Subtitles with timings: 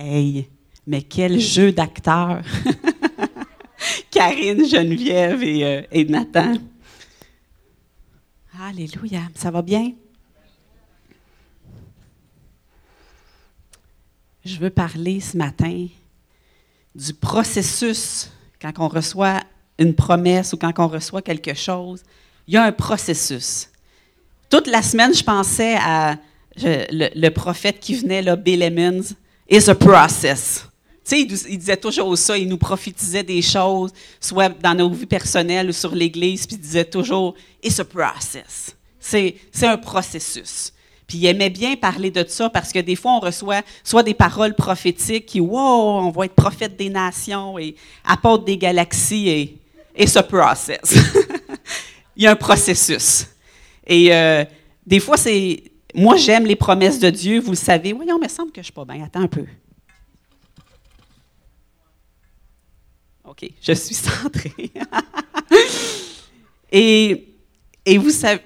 [0.00, 0.48] Hey,
[0.86, 2.44] mais quel jeu d'acteurs!
[4.12, 6.54] Karine, Geneviève et, euh, et Nathan.
[8.60, 9.90] Alléluia, ça va bien?
[14.44, 15.88] Je veux parler ce matin
[16.94, 18.30] du processus
[18.62, 19.40] quand on reçoit
[19.80, 22.04] une promesse ou quand on reçoit quelque chose.
[22.46, 23.68] Il y a un processus.
[24.48, 26.18] Toute la semaine, je pensais à
[26.56, 29.16] le, prophète qui venait, là, Bill Emmons.
[29.48, 30.64] It's a process.
[31.04, 35.06] Tu sais, il, disait toujours ça, il nous prophétisait des choses, soit dans nos vies
[35.06, 38.76] personnelles ou sur l'Église, puis il disait toujours It's a process.
[39.00, 40.72] C'est un processus.
[41.06, 44.12] Puis il aimait bien parler de ça parce que des fois, on reçoit soit des
[44.12, 47.74] paroles prophétiques qui, wow, on va être prophète des nations et
[48.04, 49.58] apôtre des galaxies et,
[49.96, 50.94] et ce process.
[52.16, 53.26] il y a un processus.
[53.86, 54.44] Et euh,
[54.86, 55.62] des fois, c'est.
[55.98, 57.92] Moi, j'aime les promesses de Dieu, vous le savez.
[57.92, 59.04] Voyons, il me semble que je ne suis pas bien.
[59.04, 59.44] Attends un peu.
[63.24, 64.70] OK, je suis centrée.
[66.72, 67.28] et
[67.90, 68.42] et vous savez,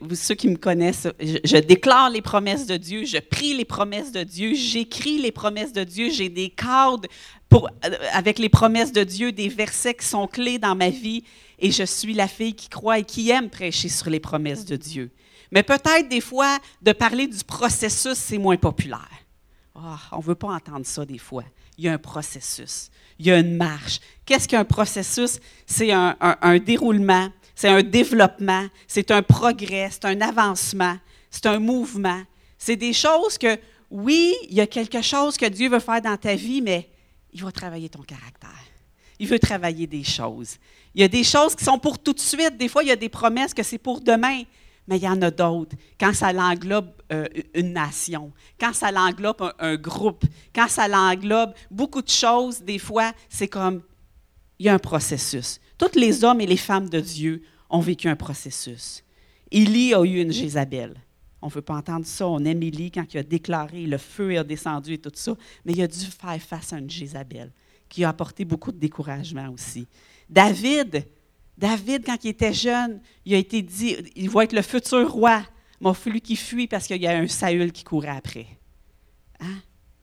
[0.00, 4.10] vous, ceux qui me connaissent, je, déclare les promesses de Dieu, je prie les promesses
[4.10, 7.06] de Dieu, j'écris les promesses de Dieu, j'ai des cadres
[7.50, 7.68] pour,
[8.14, 11.24] avec les promesses de Dieu, des versets qui sont clés dans ma vie,
[11.58, 14.76] et je suis la fille qui croit et qui aime prêcher sur les promesses de
[14.76, 15.10] Dieu.
[15.50, 19.08] Mais peut-être des fois, de parler du processus, c'est moins populaire.
[19.74, 19.80] Oh,
[20.12, 21.44] on ne veut pas entendre ça des fois.
[21.78, 24.00] Il y a un processus, il y a une marche.
[24.24, 25.38] Qu'est-ce qu'un processus?
[25.66, 30.96] C'est un, un déroulement c'est un développement, c'est un progrès, c'est un avancement,
[31.30, 32.22] c'est un mouvement.
[32.58, 33.58] C'est des choses que,
[33.90, 36.90] oui, il y a quelque chose que Dieu veut faire dans ta vie, mais
[37.32, 38.50] il va travailler ton caractère.
[39.18, 40.58] Il veut travailler des choses.
[40.94, 42.58] Il y a des choses qui sont pour tout de suite.
[42.58, 44.42] Des fois, il y a des promesses que c'est pour demain,
[44.86, 45.76] mais il y en a d'autres.
[45.98, 51.54] Quand ça l'englobe euh, une nation, quand ça l'englobe un, un, groupe, quand ça l'englobe
[51.70, 53.82] beaucoup de choses, des fois, c'est comme,
[54.58, 55.60] il y a un processus.
[55.78, 59.02] Tous les hommes et les femmes de Dieu ont vécu un processus.
[59.50, 60.94] Élie a eu une Jézabel.
[61.42, 62.26] On ne veut pas entendre ça.
[62.26, 65.36] On aime Élie quand il a déclaré le feu est descendu et tout ça.
[65.64, 67.52] Mais il a dû faire face à une Jézabel
[67.88, 69.86] qui a apporté beaucoup de découragement aussi.
[70.28, 71.04] David,
[71.58, 75.42] David, quand il était jeune, il a été dit il va être le futur roi.
[75.80, 78.46] Mais il a fallu qu'il fuit parce qu'il y a un Saül qui courait après.
[79.40, 79.58] Hein?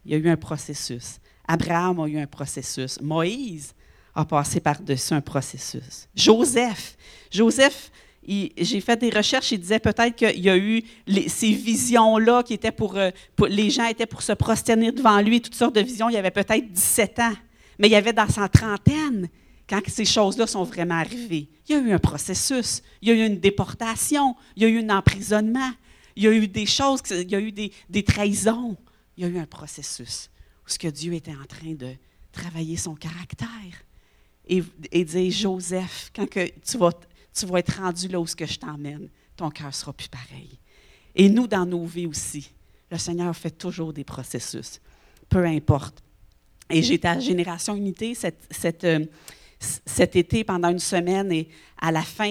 [0.05, 1.19] Il y a eu un processus.
[1.47, 2.99] Abraham a eu un processus.
[3.01, 3.73] Moïse,
[4.15, 6.07] a passé par-dessus un processus.
[6.15, 6.95] Joseph,
[7.31, 7.91] Joseph,
[8.25, 10.83] j'ai fait des recherches, il disait peut-être qu'il y a eu
[11.27, 15.55] ces visions-là qui étaient euh, pour, Les gens étaient pour se prosterner devant lui, toutes
[15.55, 16.09] sortes de visions.
[16.09, 17.33] Il y avait peut-être 17 ans,
[17.79, 19.27] mais il y avait dans sa trentaine
[19.67, 21.49] quand ces choses-là sont vraiment arrivées.
[21.67, 24.69] Il y a eu un processus, il y a eu une déportation, il y a
[24.69, 25.71] eu un emprisonnement,
[26.15, 28.77] il y a eu des choses, il y a eu des, trahisons.
[29.17, 30.29] Il y a eu un processus
[30.65, 31.93] où ce que Dieu était en train de
[32.31, 33.47] travailler son caractère
[34.47, 36.91] et, et dire, Joseph, quand que tu, vas,
[37.33, 40.59] tu vas être rendu là où ce que je t'emmène, ton cœur sera plus pareil.
[41.15, 42.51] Et nous, dans nos vies aussi,
[42.91, 44.79] le Seigneur fait toujours des processus,
[45.29, 46.03] peu importe.
[46.69, 49.05] Et j'étais à Génération Unité cette, cette, euh,
[49.85, 51.47] cet été pendant une semaine et
[51.79, 52.29] à la fin,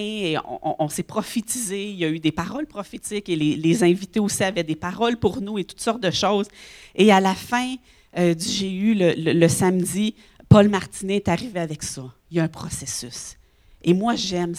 [0.63, 1.89] on, s'est prophétisé.
[1.89, 5.41] Il y a eu des paroles prophétiques et les, invités aussi avaient des paroles pour
[5.41, 6.47] nous et toutes sortes de choses.
[6.95, 7.75] Et à la fin
[8.17, 10.15] euh, du GU, le samedi,
[10.49, 12.03] Paul Martinet est arrivé avec ça.
[12.29, 13.37] Il y a un processus.
[13.83, 14.53] Et moi, j'aime,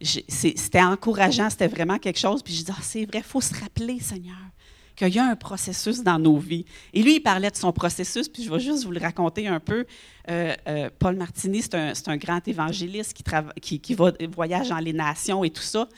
[0.00, 2.42] c'était encourageant, c'était vraiment quelque chose.
[2.42, 4.36] Puis je dis, ah, c'est vrai, il faut se rappeler, Seigneur,
[4.96, 6.64] qu'il y a un processus dans nos vies.
[6.92, 9.60] Et lui, il parlait de son processus, puis je vais juste vous le raconter un
[9.60, 9.86] peu.
[10.30, 13.14] Euh, euh, Paul Martini, c'est un, grand évangéliste
[13.60, 15.88] qui, qui, va, voyage dans les nations et tout ça.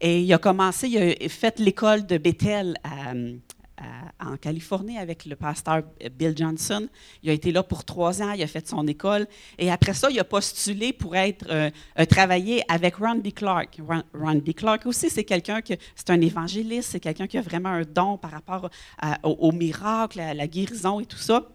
[0.00, 3.12] Et il a commencé, il a fait l'école de Bethel à,
[4.20, 5.82] en Californie avec le pasteur
[6.16, 6.88] Bill Johnson.
[7.22, 9.26] Il a été là pour trois ans, il a fait son école.
[9.58, 13.78] Et après ça, il a postulé pour être euh, euh, travailler avec Randy Clark.
[14.14, 17.82] Randy Clark aussi, c'est quelqu'un que c'est un évangéliste, c'est quelqu'un qui a vraiment un
[17.82, 18.70] don par rapport
[19.24, 21.48] au, au, miracle, à la guérison et tout ça.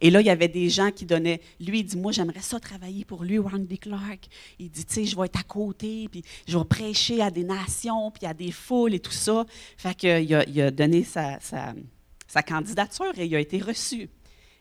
[0.00, 1.40] Et là, il y avait des gens qui donnaient.
[1.60, 4.28] Lui, il dit Moi, j'aimerais ça travailler pour lui, Randy Clark.
[4.58, 7.44] Il dit Tu sais, je vais être à côté, puis je vais prêcher à des
[7.44, 9.44] nations, puis à des foules et tout ça.
[9.76, 14.08] Fait qu'il a, donné sa, sa, candidature et il a été reçu.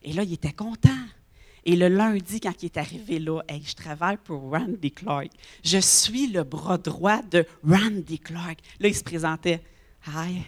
[0.04, 0.90] Et là, il était content.
[1.66, 5.30] Et le lundi, quand il est arrivé là, hey, je travaille pour Randy Clark.
[5.64, 8.60] Je suis le bras droit de Randy Clark.
[8.80, 9.62] Là, il se présentait.
[10.08, 10.44] Hi,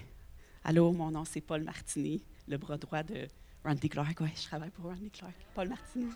[0.63, 3.27] allô, mon nom c'est Paul Martini, le bras droit de
[3.63, 5.35] Randy Clark, oui, je travaille pour Randy Clark.
[5.53, 6.07] Paul Martini.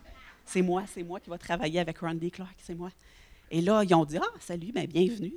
[0.46, 2.90] C'est moi, c'est moi qui va travailler avec Randy Clark, c'est moi.
[3.52, 5.34] Et là, ils ont dit Ah, salut, bien, bienvenue.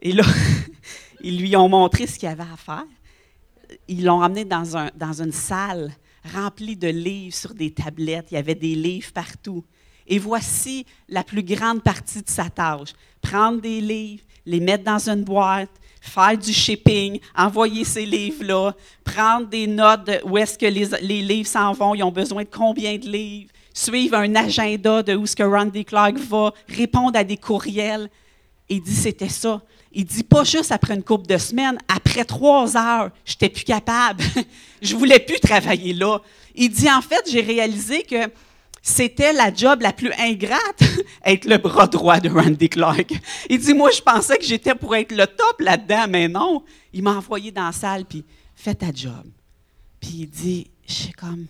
[0.00, 0.24] Et là,
[1.20, 2.86] ils lui ont montré ce qu'il y avait à faire.
[3.88, 5.92] Ils l'ont emmené dans, dans une salle
[6.34, 8.28] remplis de livres sur des tablettes.
[8.30, 9.64] Il y avait des livres partout.
[10.06, 12.92] Et voici la plus grande partie de sa tâche.
[13.20, 18.74] Prendre des livres, les mettre dans une boîte, faire du shipping, envoyer ces livres-là,
[19.04, 22.42] prendre des notes de où est-ce que les, les livres s'en vont, ils ont besoin
[22.42, 27.18] de combien de livres, suivre un agenda de où est-ce que Randy Clark va, répondre
[27.18, 28.08] à des courriels.
[28.68, 29.62] Il dit c'était ça.
[29.92, 33.64] Il dit pas juste après une couple de semaines, après trois heures, je n'étais plus
[33.64, 34.22] capable.
[34.82, 36.18] je voulais plus travailler là.
[36.54, 38.28] Il dit en fait, j'ai réalisé que
[38.88, 40.82] c'était la job la plus ingrate,
[41.24, 43.12] être le bras droit de Randy Clark.
[43.50, 46.64] Il dit, moi, je pensais que j'étais pour être le top là-dedans, mais non.
[46.94, 48.24] Il m'a envoyé dans la salle, puis
[48.54, 49.26] fais ta job.
[50.00, 51.46] Puis il dit, je sais comme,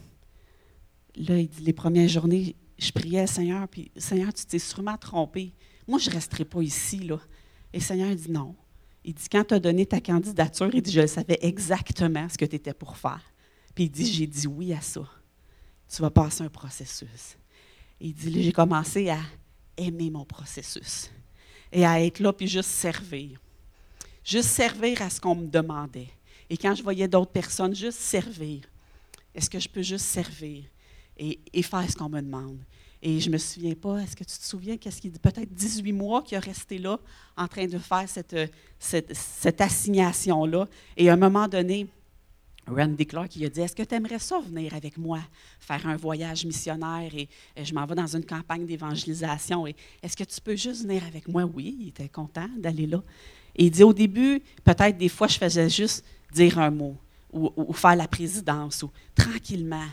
[1.16, 5.52] là, il dit, les premières journées, je priais, Seigneur, puis Seigneur, tu t'es sûrement trompé.
[5.86, 7.18] Moi, je ne resterai pas ici, là.
[7.72, 8.56] Et Seigneur dit non.
[9.04, 12.44] Il dit, quand tu as donné ta candidature, il dit, je savais exactement ce que
[12.44, 13.22] tu étais pour faire.
[13.76, 15.02] Puis il dit, j'ai dit oui à ça
[15.88, 17.36] tu vas passer un processus.
[18.00, 19.18] il dit, j'ai commencé à
[19.76, 21.10] aimer mon processus
[21.72, 23.40] et à être là, puis juste servir.
[24.24, 26.08] Juste servir à ce qu'on me demandait.
[26.50, 28.60] Et quand je voyais d'autres personnes, juste servir.
[29.34, 30.64] Est-ce que je peux juste servir
[31.16, 32.58] et, faire ce qu'on me demande?
[33.00, 35.12] Et je ne me souviens pas, est-ce que tu te souviens, qu'est-ce qu'il?
[35.12, 36.98] Peut-être 18 mois qu'il a resté là
[37.36, 38.36] en train de faire cette,
[38.78, 40.66] cette, cette assignation-là?
[40.96, 41.86] Et à un moment donné,
[42.70, 45.20] Randy Clark qui a dit Est-ce que tu aimerais ça venir avec moi,
[45.58, 47.10] faire un voyage missionnaire?
[47.14, 47.28] Et,
[47.62, 51.28] je m'en vais dans une campagne d'évangélisation et est-ce que tu peux juste venir avec
[51.28, 51.44] moi?
[51.44, 53.02] Oui, il était content d'aller là.
[53.56, 56.96] Et il dit Au début, peut-être des fois, je faisais juste dire un mot
[57.32, 59.86] ou, faire la présidence ou tranquillement.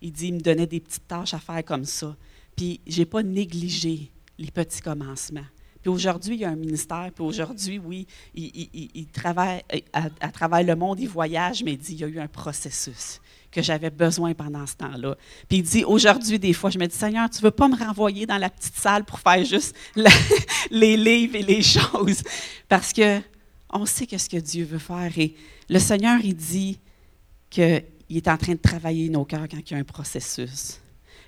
[0.00, 2.16] Il dit Il me donnait des petites tâches à faire comme ça.
[2.56, 5.46] Puis, je n'ai pas négligé les petits commencements.
[5.82, 7.10] Puis aujourd'hui, il y a un ministère.
[7.12, 9.62] Puis aujourd'hui, oui, il, travaille
[9.92, 13.20] à, travers le monde, il voyage, mais il dit il y a eu un processus
[13.50, 15.16] que j'avais besoin pendant ce temps-là.
[15.48, 17.76] Puis il dit aujourd'hui, des fois, je me dis Seigneur, tu ne veux pas me
[17.76, 19.76] renvoyer dans la petite salle pour faire juste
[20.70, 22.22] les livres et les choses,
[22.68, 23.20] parce que
[23.74, 25.10] on sait qu'est-ce que Dieu veut faire.
[25.16, 25.34] Et
[25.68, 26.78] le Seigneur, il dit
[27.50, 30.78] qu'il est en train de travailler nos cœurs quand il y a un processus.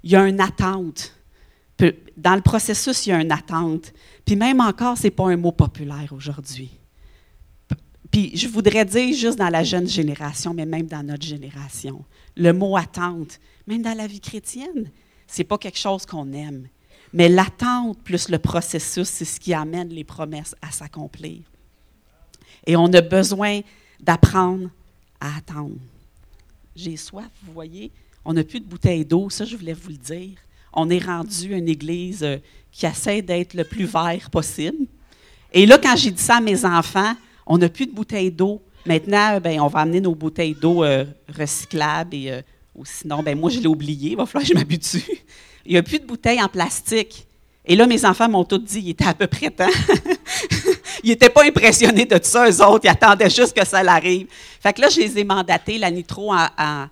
[0.02, 1.14] Il y a une attente
[2.16, 3.92] dans le processus, il y a une attente.
[4.24, 6.70] Puis même encore, ce n'est pas un mot populaire aujourd'hui.
[8.10, 12.04] Puis je voudrais dire juste dans la jeune génération, mais même dans notre génération,
[12.36, 14.90] le mot attente, même dans la vie chrétienne,
[15.26, 16.68] ce n'est pas quelque chose qu'on aime.
[17.12, 21.40] Mais l'attente plus le processus, c'est ce qui amène les promesses à s'accomplir.
[22.66, 23.60] Et on a besoin
[24.00, 24.70] d'apprendre
[25.20, 25.76] à attendre.
[26.74, 27.92] J'ai soif, vous voyez.
[28.24, 30.38] On n'a plus de bouteille d'eau, ça je voulais vous le dire
[30.74, 32.38] on est rendu une église euh,
[32.70, 34.86] qui essaie d'être le plus vert possible.
[35.52, 37.14] Et là, quand j'ai dit ça à mes enfants,
[37.46, 38.60] on n'a plus de bouteilles d'eau.
[38.86, 42.42] Maintenant, ben, on va amener nos bouteilles d'eau euh, recyclables et euh,
[42.84, 44.10] sinon, ben, moi, je l'ai oublié.
[44.10, 45.04] Il va falloir que je m'habitue.
[45.64, 47.26] Il n'y a plus de bouteilles en plastique.
[47.64, 49.70] Et là, mes enfants m'ont tous dit, il était à peu près temps.
[51.02, 52.84] ils n'étaient pas impressionnés de tout ça, eux autres.
[52.84, 54.26] Ils attendaient juste que ça l'arrive.
[54.60, 56.86] Fait que là, je les ai mandatés, la nitro, en,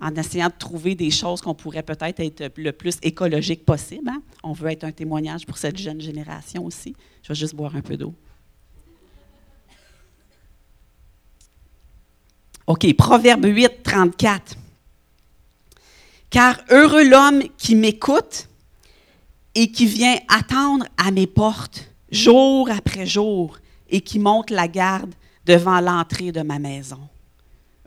[0.00, 4.08] en essayant de trouver des choses qu'on pourrait peut-être être le plus écologique possible.
[4.08, 4.22] Hein.
[4.42, 6.94] On veut être un témoignage pour cette jeune génération aussi.
[7.22, 8.14] Je vais juste boire un peu d'eau.
[12.66, 14.56] OK, Proverbe 8, 34.
[16.30, 18.48] Car heureux l'homme qui m'écoute
[19.54, 25.14] et qui vient attendre à mes portes jour après jour et qui monte la garde
[25.44, 27.00] devant l'entrée de ma maison.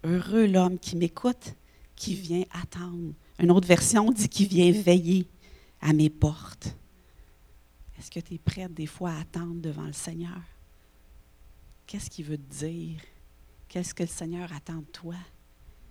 [0.04, 1.54] Heureux l'homme qui m'écoute
[2.00, 3.14] qui vient attendre.
[3.40, 5.28] Une autre version dit qui vient veiller
[5.82, 6.74] à mes portes.
[8.00, 10.40] Est-ce que tu es prête des fois à attendre devant le Seigneur?
[11.86, 13.02] Qu'est-ce qu'il veut te dire?
[13.68, 15.16] Qu'est-ce que le Seigneur attend de toi?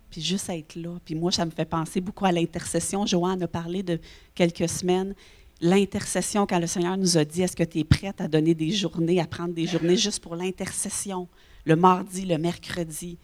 [0.09, 0.99] Puis juste être là.
[1.05, 3.05] Puis moi, ça me fait penser beaucoup à l'intercession.
[3.05, 4.01] Joanne a parlé de
[4.35, 5.15] quelques semaines.
[5.61, 8.71] L'intercession, quand le Seigneur nous a dit, est-ce que tu es prête à donner des
[8.71, 11.29] journées, à prendre des journées juste pour l'intercession,
[11.67, 13.19] le mardi, le mercredi.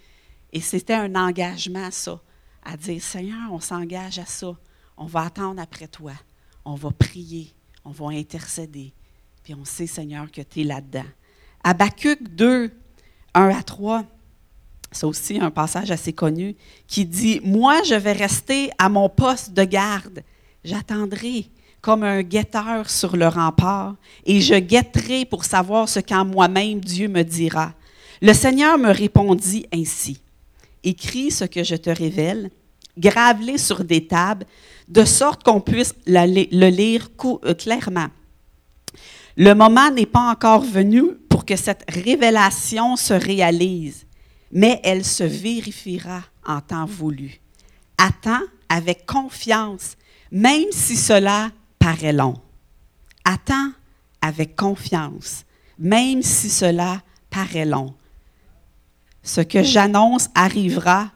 [0.53, 2.21] Et c'était un engagement, ça
[2.65, 4.55] à dire, Seigneur, on s'engage à ça.
[4.97, 6.13] On va attendre après toi.
[6.65, 7.53] On va prier.
[7.85, 8.93] On va intercéder.
[9.43, 11.05] Puis on sait, Seigneur, que tu es là-dedans.
[11.63, 12.71] Habacuc 2,
[13.35, 14.05] 1 à 3,
[14.91, 16.57] c'est aussi un passage assez connu,
[16.87, 20.23] qui dit, Moi, je vais rester à mon poste de garde.
[20.63, 21.47] J'attendrai
[21.81, 27.09] comme un guetteur sur le rempart, et je guetterai pour savoir ce qu'en moi-même Dieu
[27.09, 27.75] me dira.
[28.23, 30.23] Le Seigneur me répondit ainsi
[30.85, 32.51] écris ce que je te révèle,
[32.97, 34.47] grave-les sur des tables,
[34.89, 38.09] de sorte qu'on puisse le lire euh, clairement.
[39.37, 44.07] Le moment n'est pas encore venu pour que cette révélation se réalise,
[44.53, 47.41] mais elle se vérifiera en temps voulu.
[47.99, 49.97] Attends avec confiance,
[50.31, 52.35] même si cela paraît long.
[53.25, 53.71] Attends
[54.21, 55.45] avec confiance,
[55.79, 57.95] même si cela paraît long.
[59.25, 61.11] Ce que j'annonce arrivera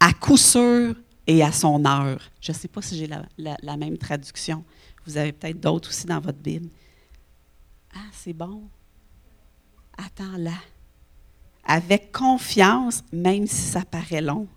[0.00, 2.20] à coup sûr et à son heure.
[2.40, 4.64] Je ne sais pas si j'ai la, même traduction.
[5.06, 6.70] Vous avez peut-être d'autres aussi dans votre Bible.
[7.94, 8.62] Ah, c'est bon.
[9.98, 10.54] Attends-la.
[11.64, 14.48] Avec confiance, même si ça paraît long.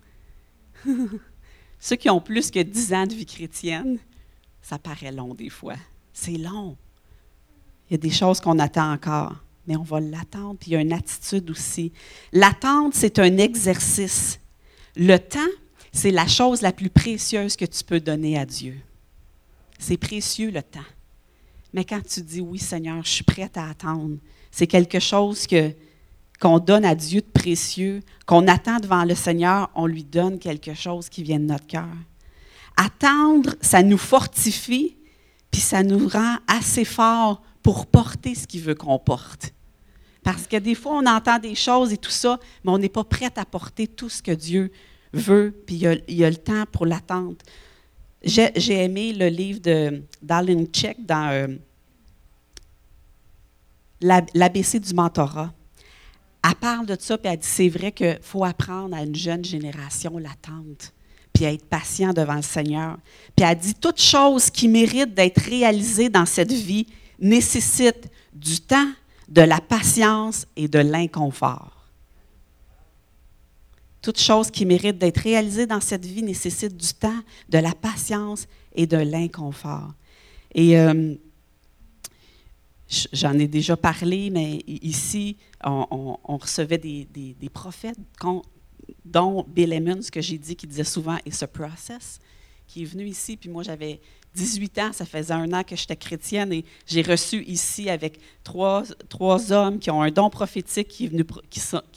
[1.80, 4.00] Ceux qui ont plus que 10 ans de vie chrétienne,
[4.62, 5.76] ça paraît long des fois.
[6.14, 6.78] C'est long.
[7.90, 10.78] Il y a des choses qu'on attend encore, mais on va l'attendre, puis il y
[10.78, 11.92] a une attitude aussi.
[12.32, 14.40] L'attente, c'est un exercice.
[14.96, 15.40] Le temps,
[15.92, 18.76] c'est la chose la plus précieuse que tu peux donner à Dieu.
[19.80, 20.80] C'est précieux le temps.
[21.74, 24.18] Mais quand tu dis oui, Seigneur, je suis prête à attendre,
[24.52, 25.72] c'est quelque chose que,
[26.40, 30.74] qu'on donne à Dieu de précieux, qu'on attend devant le Seigneur, on lui donne quelque
[30.74, 31.88] chose qui vient de notre cœur.
[32.76, 34.98] Attendre, ça nous fortifie,
[35.52, 39.54] puis ça nous rend assez forts pour porter ce qu'il veut qu'on porte.
[40.22, 43.04] Parce que des fois, on entend des choses et tout ça, mais on n'est pas
[43.04, 44.72] prêt à porter tout ce que Dieu
[45.14, 47.42] veut, puis il y a, le temps pour l'attente.
[48.24, 51.48] J'ai aimé le livre de Darlene Check dans euh,
[54.02, 55.54] l'ABC du mentorat.
[56.46, 59.44] Elle parle de ça, puis elle dit c'est vrai qu'il faut apprendre à une jeune
[59.44, 60.94] génération l'attente,
[61.34, 62.98] puis à être patient devant le Seigneur.
[63.36, 66.88] Puis elle dit toute chose qui mérite d'être réalisée dans cette vie
[67.24, 68.92] nécessite du temps,
[69.30, 71.88] de la patience et de l'inconfort.
[74.02, 78.48] Toute chose qui mérite d'être réalisée dans cette vie nécessite du temps, de la patience
[78.76, 79.94] et de l'inconfort.
[80.54, 81.16] Et euh,
[83.14, 87.98] j'en ai déjà parlé, mais ici, on, recevait des, prophètes,
[89.06, 92.20] dont Bill Emmons, que j'ai dit, qui disait souvent «it's a process»,
[92.68, 94.02] qui est venu ici, puis moi j'avais
[94.36, 98.84] 18 ans, ça faisait un an que j'étais chrétienne et j'ai reçu ici avec trois,
[99.08, 101.10] trois hommes qui ont un don prophétique qui,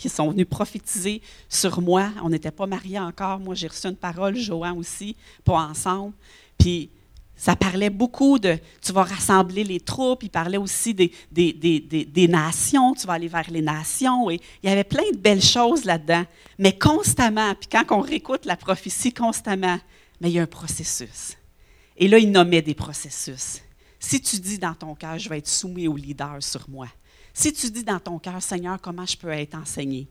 [0.09, 2.11] sont, venus prophétiser sur moi.
[2.23, 3.39] On n'était pas mariés encore.
[3.39, 6.13] Moi, j'ai reçu une parole, Johan aussi, pas ensemble.
[6.59, 6.91] Puis
[7.37, 13.07] ça parlait beaucoup de tu vas rassembler les troupes, il parlait aussi des, nations, tu
[13.07, 14.31] vas aller vers les nations.
[14.31, 16.25] Et il y avait plein de belles choses là-dedans.
[16.59, 19.79] Mais constamment, puis quand on réécoute la prophétie constamment,
[20.21, 21.37] mais il y a un processus.
[21.97, 23.61] Et là, il nommait des processus.
[23.99, 26.89] Si tu dis dans ton cœur, je vais être soumis au leader sur moi.
[27.33, 30.09] Si tu dis dans ton cœur, Seigneur, comment je peux être enseigné?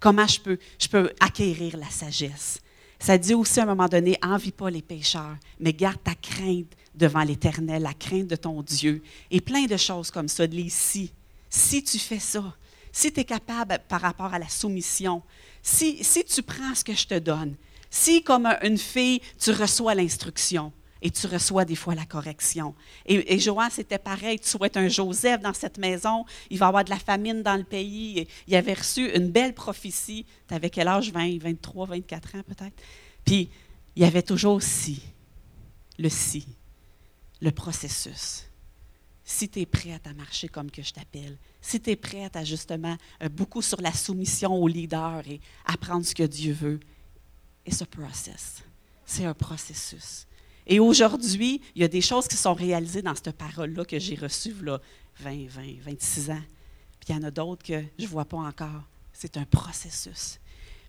[0.00, 2.60] Comment je peux, acquérir la sagesse?
[2.98, 6.72] Ça dit aussi à un moment donné, envie pas les pécheurs, mais garde ta crainte
[6.94, 9.02] devant l'Éternel, la crainte de ton Dieu.
[9.30, 11.12] Et plein de choses comme ça, les si.
[11.48, 12.54] Si tu fais ça,
[12.92, 15.22] si tu es capable par rapport à la soumission,
[15.62, 17.54] si, si tu prends ce que je te donne,
[17.90, 20.72] si comme une fille, tu reçois l'instruction,
[21.02, 22.74] et tu reçois des fois la correction.
[23.04, 24.38] Et, et Johan, c'était pareil.
[24.38, 26.24] Tu souhaites un Joseph dans cette maison.
[26.50, 28.26] Il va y avoir de la famine dans le pays.
[28.46, 30.24] il avait reçu une belle prophétie.
[30.48, 31.12] Tu avais quel âge?
[31.12, 32.82] 20, 23, 24 ans peut-être.
[33.24, 33.50] Puis,
[33.94, 35.02] il y avait toujours si,
[35.98, 36.46] le si,
[37.40, 38.44] le processus.
[39.24, 42.44] Si tu es prête à marcher comme que je t'appelle, si tu es prête à
[42.44, 46.78] justement euh, beaucoup sur la soumission au leader et apprendre ce que Dieu veut,
[47.64, 48.62] et ce process,
[49.04, 50.25] c'est un processus.
[50.66, 54.16] Et aujourd'hui, il y a des choses qui sont réalisées dans cette parole-là que j'ai
[54.16, 54.80] reçue là,
[55.20, 56.42] 20, 20, 26 ans.
[57.00, 58.82] Puis il y en a d'autres que je ne vois pas encore.
[59.12, 60.40] C'est un processus.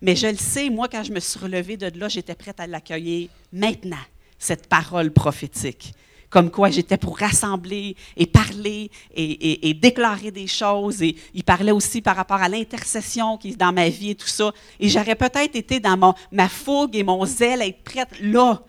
[0.02, 2.68] Mais je le sais, moi, quand je me suis relevée de là, j'étais prête à
[2.68, 3.96] l'accueillir maintenant,
[4.38, 5.94] cette parole prophétique.
[6.30, 11.02] Comme quoi j'étais pour rassembler et parler et, déclarer des choses.
[11.02, 14.28] Et il parlait aussi par rapport à l'intercession qui est dans ma vie et tout
[14.28, 14.52] ça.
[14.80, 18.62] Et j'aurais peut-être été dans mon, ma fougue et mon zèle à être prête là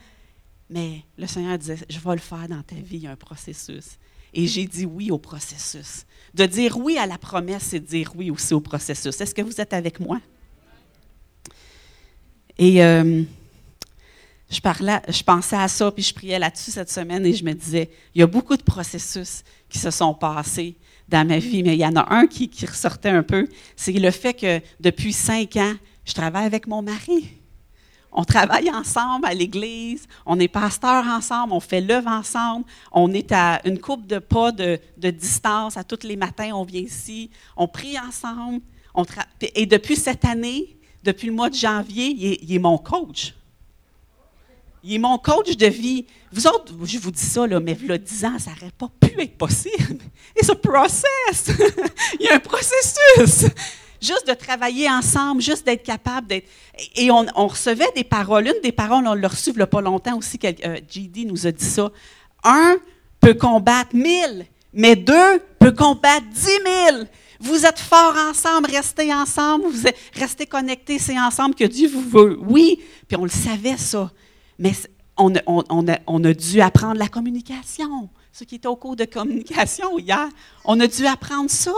[0.71, 3.17] mais le Seigneur disait, je vais le faire dans ta vie, il y a un
[3.17, 3.99] processus.
[4.35, 6.05] Et j'ai dit oui au processus.
[6.35, 9.19] De dire oui à la promesse, c'est dire oui aussi au processus.
[9.21, 10.21] Est-ce que vous êtes avec moi?
[12.59, 13.23] Et euh,
[14.51, 18.21] je, pensais à ça, puis je priais là-dessus cette semaine et je me disais, il
[18.21, 20.77] y a beaucoup de processus qui se sont passés
[21.09, 24.11] dans ma vie, mais il y en a un qui ressortait un peu, c'est le
[24.11, 27.29] fait que depuis cinq ans, je travaille avec mon mari.
[28.21, 33.31] On travaille ensemble à l'église, on est pasteur ensemble, on fait l'œuvre ensemble, on est
[33.31, 37.69] à une coupe de pas de, distance, à tous les matins, on vient ici, on
[37.69, 38.61] prie ensemble.
[39.55, 43.37] et depuis cette année, depuis le mois de janvier, il est, mon coach.
[44.83, 46.05] Il est mon coach de vie.
[46.33, 49.21] Vous autres, je vous dis ça, là, mais a 10 ans, ça n'aurait pas pu
[49.21, 50.01] être possible.
[50.35, 51.53] Et ce process,
[52.19, 53.49] il y a un processus.
[54.01, 56.49] Juste de travailler ensemble, juste d'être capable d'être.
[56.97, 58.47] Et on, recevait des paroles.
[58.47, 61.47] Une des paroles, on l'a reçue il n'y a pas longtemps aussi, euh, JD nous
[61.47, 61.91] a dit ça.
[62.45, 62.77] Un
[63.21, 67.09] peut combattre mille, mais deux peut combattre dix mille.
[67.41, 72.39] Vous êtes forts ensemble, restez ensemble, vous restez connectés, c'est ensemble que Dieu vous veut.
[72.41, 74.11] Oui, puis on le savait ça.
[74.59, 74.73] Mais
[75.17, 78.09] on a, dû apprendre la communication.
[78.33, 80.29] Ceux qui étaient au cours de communication hier,
[80.65, 81.73] on a dû apprendre ça,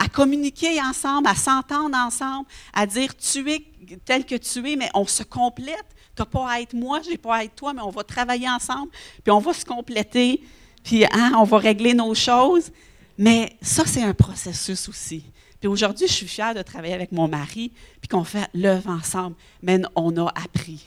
[0.00, 3.62] à communiquer ensemble, à s'entendre ensemble, à dire tu es
[4.06, 5.84] tel que tu es, mais on se complète.
[6.16, 8.02] Tu n'as pas à être moi, je n'ai pas à être toi, mais on va
[8.02, 8.90] travailler ensemble,
[9.22, 10.42] puis on va se compléter,
[10.82, 12.72] puis hein, on va régler nos choses.
[13.18, 15.22] Mais ça, c'est un processus aussi.
[15.60, 19.36] Puis aujourd'hui, je suis fière de travailler avec mon mari, puis qu'on fait l'œuvre ensemble.
[19.62, 20.86] Mais on a appris.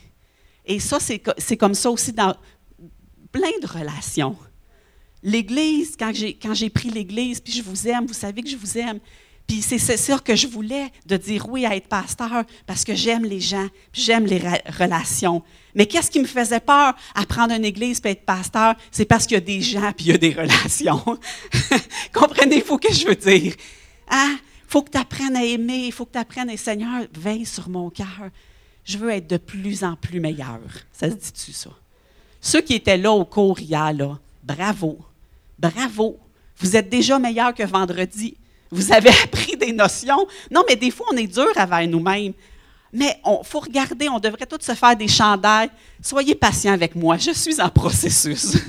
[0.66, 2.36] Et ça, c'est comme ça aussi dans
[3.32, 4.36] plein de relations.
[5.24, 6.14] L'Église, quand
[6.54, 9.00] j'ai pris l'Église, puis je vous aime, vous savez que je vous aime.
[9.48, 13.26] Puis c'est ça que je voulais, de dire oui à être pasteur, parce que j'aime
[13.26, 14.42] les gens, j'aime les
[14.80, 15.44] relations.
[15.76, 16.94] Mais qu'est-ce qui me faisait peur?
[17.16, 18.76] À prendre une église et être pasteur?
[18.92, 21.04] C'est parce qu'il y a des gens puis il y a des relations.
[22.14, 23.56] Comprenez-vous ce que je veux dire?
[24.10, 24.38] Hein?
[24.74, 27.70] faut que tu apprennes à aimer, il faut que tu apprennes à Seigneur, veille sur
[27.70, 28.32] mon cœur.
[28.84, 30.62] Je veux être de plus en plus meilleur.
[30.92, 31.70] Ça se dit-tu, ça?
[32.42, 34.98] Ceux qui étaient là au cours là, bravo.
[35.58, 36.20] Bravo.
[36.58, 38.36] Vous êtes déjà meilleur que vendredi.
[38.72, 40.28] Vous avez appris des notions.
[40.52, 42.34] Non, mais des fois, on est dur avec nous-mêmes.
[42.92, 45.72] Mais il faut regarder, on devrait tous se faire des chandails.
[46.02, 48.56] Soyez patients avec moi, je suis en processus.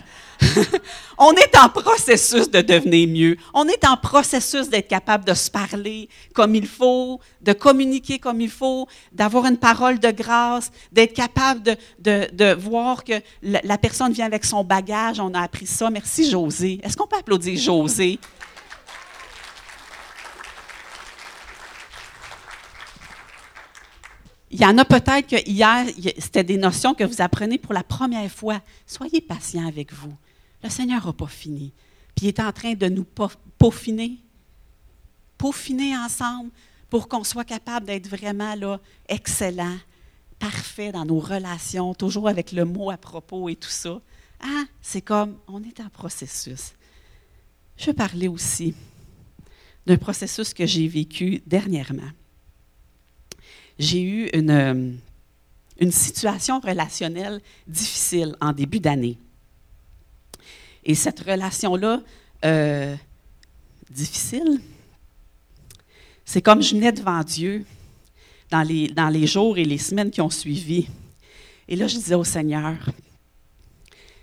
[1.19, 3.37] on est en processus de devenir mieux.
[3.53, 8.41] On est en processus d'être capable de se parler comme il faut, de communiquer comme
[8.41, 14.27] il faut, d'avoir une parole de grâce, d'être capable de, voir que la, personne vient
[14.27, 15.21] avec son bagage.
[15.21, 15.91] On a appris ça.
[15.91, 16.81] Merci, José.
[16.83, 18.19] Est-ce qu'on peut applaudir José?
[24.51, 25.85] Il y en a peut-être que hier,
[26.17, 28.61] c'était des notions que vous apprenez pour la première fois.
[28.87, 30.14] Soyez patient avec vous.
[30.64, 31.72] Le Seigneur n'a pas fini.
[32.16, 34.18] Puis il est en train de nous peaufiner,
[35.38, 36.50] peaufiner ensemble
[36.90, 39.77] pour qu'on soit capable d'être vraiment là, excellent,
[40.40, 44.00] parfait dans nos relations, toujours avec le mot à propos et tout ça.
[44.40, 46.72] Ah, c'est comme, on est en processus.
[47.77, 48.74] Je veux parler aussi
[49.87, 52.11] d'un processus que j'ai vécu dernièrement
[53.79, 54.92] j'ai eu euh,
[55.81, 59.18] une, situation relationnelle difficile en début d'année.
[60.85, 62.03] Et cette relation-là,
[62.44, 62.94] euh,
[63.90, 64.61] difficile,
[66.25, 67.64] c'est comme je venais devant Dieu
[68.51, 70.88] dans les, dans les jours et les semaines qui ont suivi.
[71.68, 72.77] Et là, je disais au Seigneur,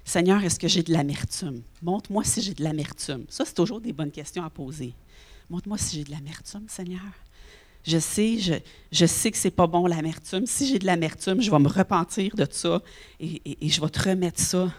[0.03, 1.61] Seigneur, est-ce que j'ai de l'amertume?
[1.81, 3.25] Montre-moi si j'ai de l'amertume.
[3.29, 4.93] Ça, c'est toujours des bonnes questions à poser.
[5.49, 7.01] Montre-moi si j'ai de l'amertume, Seigneur.
[7.83, 8.53] Je sais, je,
[8.91, 10.45] je sais que c'est pas bon l'amertume.
[10.45, 12.81] Si j'ai de l'amertume, je vais me repentir de ça
[13.19, 14.71] et, je vais te remettre ça.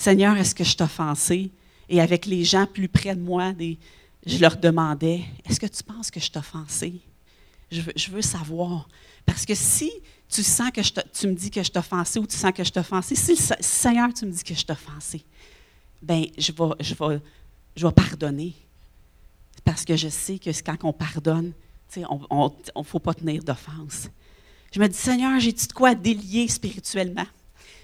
[0.00, 1.50] Seigneur, est-ce que je t'ai offensé?
[1.90, 3.52] Et avec les gens plus près de moi,
[4.24, 6.94] je leur demandais, est-ce que tu penses que je t'ai offensé?
[7.70, 8.88] Je veux, je veux, savoir.
[9.26, 9.92] Parce que si
[10.26, 12.72] tu sens que tu me dis que je t'ai offensé ou tu sens que je
[12.72, 15.22] t'ai offensé, si, Seigneur, tu me dis que je t'ai offensé,
[16.00, 17.20] ben je vais, je, vais,
[17.76, 18.54] je vais pardonner.
[19.66, 21.52] Parce que je sais que quand on pardonne,
[22.08, 24.08] on ne faut pas tenir d'offense.
[24.72, 27.26] Je me dis, Seigneur, j'ai-tu de quoi délier spirituellement?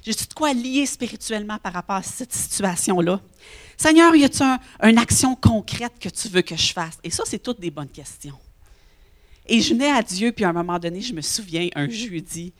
[0.07, 3.21] J'ai-tu de quoi lier spirituellement par rapport à cette situation-là?
[3.77, 6.97] Seigneur, y a-t-il une action concrète que tu veux que je fasse?
[7.03, 8.39] Et ça, c'est toutes des bonnes questions.
[9.47, 12.53] Et je venais à Dieu, puis à un moment donné, je me souviens, un jeudi,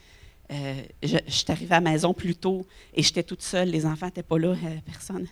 [0.51, 4.07] euh, je, suis arrivée à la maison plus tôt et j'étais toute seule, les enfants
[4.07, 5.29] n'étaient pas là, euh, personne.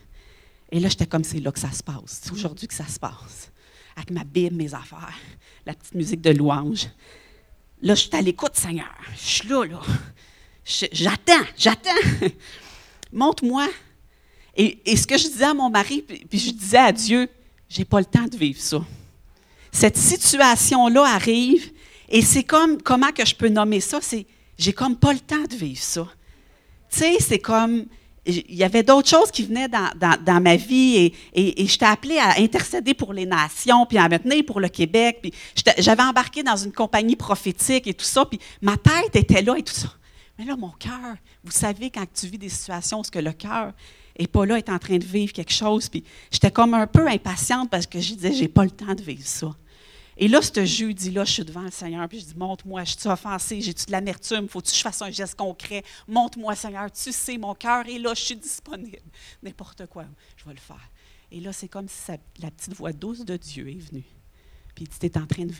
[0.70, 2.20] Et là, j'étais comme, c'est là que ça se passe.
[2.22, 3.50] C'est aujourd'hui que ça se passe
[3.96, 5.18] avec ma Bible, mes affaires,
[5.66, 6.86] la petite musique de louange.
[7.82, 8.94] Là, je suis à l'écoute, Seigneur.
[9.14, 9.80] Je suis là, là.
[10.64, 11.90] J'attends, j'attends.
[13.12, 13.68] Montre-moi.
[14.56, 17.28] Et, ce que je disais à mon mari, puis, je disais à Dieu,
[17.68, 18.80] j'ai pas le temps de vivre ça.
[19.72, 21.72] Cette situation-là arrive,
[22.08, 23.98] et c'est comme, comment que je peux nommer ça?
[24.00, 26.06] C'est, j'ai comme pas le temps de vivre ça.
[26.90, 27.86] Tu sais, c'est comme,
[28.24, 32.18] il y avait d'autres choses qui venaient dans, ma vie et, et, je t'ai appelé
[32.18, 35.18] à intercéder pour les nations, puis à me tenir pour le Québec.
[35.20, 35.32] Puis
[35.78, 39.62] j'avais embarqué dans une compagnie prophétique et tout ça, puis ma tête était là et
[39.62, 39.88] tout ça.
[40.38, 43.72] Mais là, mon cœur, vous savez, quand tu vis des situations où que le cœur
[44.18, 47.06] n'est pas là, est en train de vivre quelque chose, puis j'étais comme un peu
[47.08, 49.54] impatiente parce que je disais, j'ai pas le temps de vivre ça.
[50.16, 53.08] Et là, ce jeudi-là, je suis devant le Seigneur, puis je dis Montre-moi, je suis
[53.08, 55.82] offensé, j'ai-tu de l'amertume, faut-tu que je fasse un geste concret?
[56.06, 59.00] Montre-moi, Seigneur, tu sais, mon cœur est là, je suis disponible.
[59.42, 60.04] N'importe quoi,
[60.36, 60.88] je vais le faire.
[61.32, 64.04] Et là, c'est comme si la petite voix douce de Dieu est venue.
[64.74, 65.52] puis tu es en train de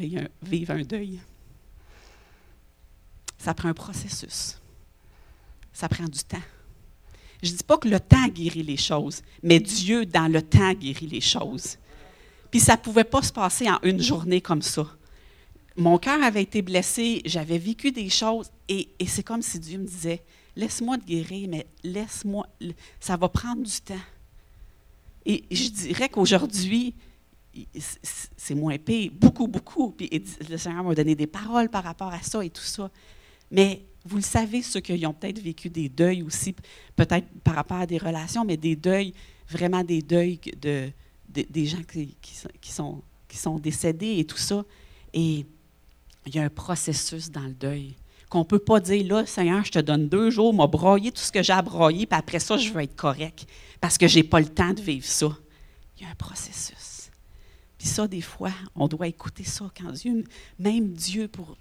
[0.43, 1.21] vivre un, deuil.
[3.39, 4.57] Ça prend un processus.
[5.75, 6.39] Ça prend du temps.
[7.43, 10.73] Je ne dis pas que le temps guérit les choses, mais Dieu, dans le temps,
[10.73, 11.77] guérit les choses.
[12.51, 14.87] Puis ça ne pouvait pas se passer en une journée comme ça.
[15.77, 19.85] Mon cœur avait été blessé, j'avais vécu des choses, et, c'est comme si Dieu me
[19.85, 20.23] disait,
[20.57, 22.47] laisse-moi te guérir, mais laisse-moi,
[22.99, 23.95] ça va prendre du temps.
[25.27, 26.95] Et je dirais qu'aujourd'hui,
[28.37, 29.91] c'est moins pire, beaucoup, beaucoup.
[29.91, 30.09] Puis
[30.49, 32.91] le Seigneur m'a donné des paroles par rapport à ça et tout ça.
[33.51, 36.55] Mais vous le savez, ceux qui ont peut-être vécu des deuils aussi,
[36.95, 39.14] peut-être par rapport à des relations, mais des deuils,
[39.49, 40.90] vraiment des deuils de,
[41.29, 42.17] des gens qui,
[42.71, 44.64] sont, qui sont décédés et tout ça.
[45.12, 45.47] Et
[46.27, 47.95] il y a un processus dans le deuil
[48.35, 51.23] qu'on ne peut pas dire, là, Seigneur, je te donne deux jours, m'a broyé tout
[51.23, 53.47] ce que j'ai à broyer, puis après ça, je veux être correct,
[53.81, 55.29] parce que je n'ai pas le temps de vivre ça.
[55.97, 57.11] Il y a un processus.
[57.79, 60.25] Puis ça, des fois, on doit écouter ça quand Dieu,
[60.59, 61.57] même Dieu, pour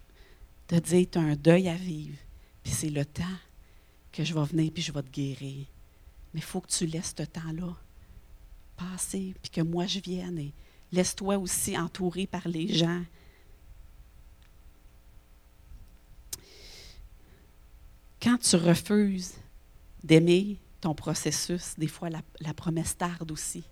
[0.68, 2.18] te dire, tu as un deuil à vivre,
[2.64, 3.24] puis c'est le temps
[4.12, 5.66] que je vais venir, puis je vais te guérir.
[6.34, 7.76] Mais il faut que tu laisses ce temps-là
[8.78, 10.38] passer, puis que moi, je vienne.
[10.40, 10.54] Et
[10.92, 13.04] laisse-toi aussi entourer par les gens
[18.24, 19.34] quand tu refuses
[20.02, 23.64] d'aimer ton processus, des fois la, promesse tarde aussi.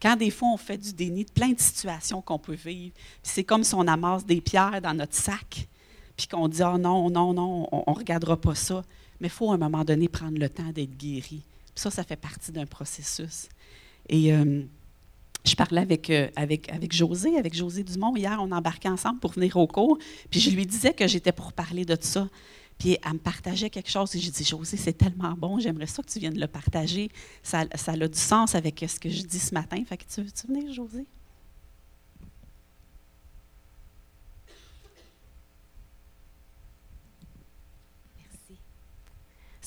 [0.00, 3.44] Quand des fois on fait du déni de plein de situations qu'on peut vivre, c'est
[3.44, 5.68] comme si on amasse des pierres dans notre sac,
[6.20, 8.84] puis qu'on dit oh non, non, non, on ne regardera pas ça.
[9.20, 11.42] Mais il faut à un moment donné prendre le temps d'être guéri.
[11.74, 13.48] ça, ça fait partie d'un processus.
[14.06, 14.62] Et euh,
[15.46, 18.14] je parlais avec, euh, avec, avec José, avec José Dumont.
[18.16, 19.98] Hier, on embarquait ensemble pour venir au cours.
[20.30, 22.28] Puis je lui disais que j'étais pour parler de ça.
[22.78, 26.02] Puis elle me partageait quelque chose et j'ai dit, José, c'est tellement bon, j'aimerais ça
[26.02, 27.10] que tu viennes le partager.
[27.42, 29.82] Ça, ça, a du sens avec ce que je dis ce matin.
[29.86, 31.06] Fait que tu veux-tu venir, José?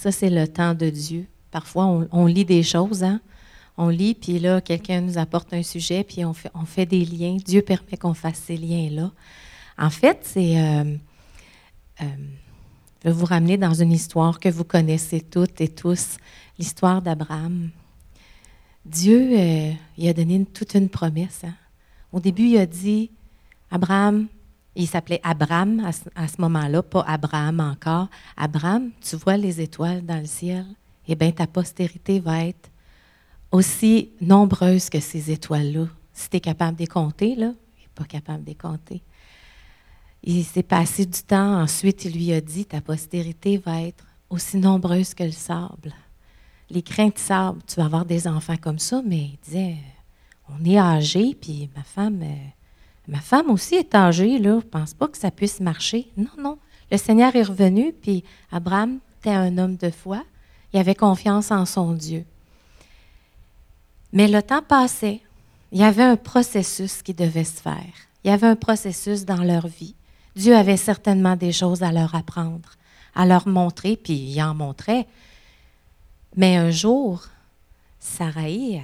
[0.04, 1.28] Ça, c'est le temps de Dieu.
[1.50, 3.22] Parfois, on, lit des choses, hein?
[3.78, 7.38] On lit, puis là, quelqu'un nous apporte un sujet, puis on fait, des liens.
[7.38, 9.14] Dieu permet qu'on fasse ces liens-là.
[9.78, 10.60] En fait, c'est...
[10.60, 10.98] Euh,
[12.02, 12.06] euh,
[13.02, 16.18] je vais vous ramener dans une histoire que vous connaissez toutes et tous,
[16.60, 17.70] l'histoire d'Abraham.
[18.84, 21.46] Dieu, euh, il a donné toute une promesse.
[21.46, 21.54] Hein.
[22.12, 23.10] Au début, il a dit,
[23.72, 24.28] Abraham,
[24.76, 28.08] il s'appelait Abraham à ce, moment-là, pas Abraham encore.
[28.36, 30.66] Abraham, tu vois les étoiles dans le ciel?
[31.08, 32.70] Eh bien, ta postérité va être
[33.52, 35.88] aussi nombreuse que ces étoiles-là.
[36.12, 39.04] Si tu es capable de les compter, là, il n'est pas capable de les compter.
[40.24, 41.62] Il s'est passé du temps.
[41.62, 45.94] Ensuite, il lui a dit, ta postérité va être aussi nombreuse que le sable.
[46.70, 49.78] Les grains de sable, tu vas avoir des enfants comme ça, mais il disait,
[50.50, 52.48] on est âgé, puis ma femme, euh,
[53.08, 54.60] ma femme aussi est âgée, là.
[54.62, 56.08] Je pense pas que ça puisse marcher.
[56.18, 56.58] Non, non.
[56.92, 60.24] Le Seigneur est revenu, puis Abraham était un homme de foi.
[60.74, 62.26] Il avait confiance en son Dieu.
[64.12, 65.22] Mais le temps passait.
[65.72, 67.94] Il y avait un processus qui devait se faire.
[68.24, 69.96] Il y avait un processus dans leur vie.
[70.36, 72.70] Dieu avait certainement des choses à leur apprendre,
[73.16, 75.08] à leur montrer, puis il en montrait.
[76.36, 77.24] Mais un jour,
[78.00, 78.82] Sarai,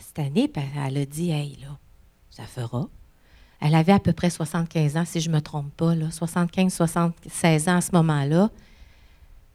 [0.00, 0.50] cette année,
[0.86, 1.78] elle a dit Hey, là,
[2.30, 2.88] ça fera.
[3.60, 7.68] Elle avait à peu près 75 ans, si je ne me trompe pas, 75, 76
[7.68, 8.50] ans à ce moment-là.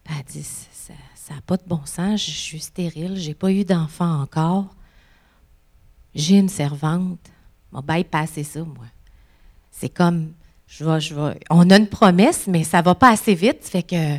[0.05, 3.51] Elle a dit Ça n'a pas de bon sens, je suis stérile, je n'ai pas
[3.51, 4.67] eu d'enfant encore.
[6.13, 7.19] J'ai une servante.
[7.71, 8.85] On va bypasser ça, moi.
[9.71, 10.33] C'est comme
[11.49, 13.63] on a une promesse, mais ça ne va pas assez vite.
[13.63, 14.17] Fait que,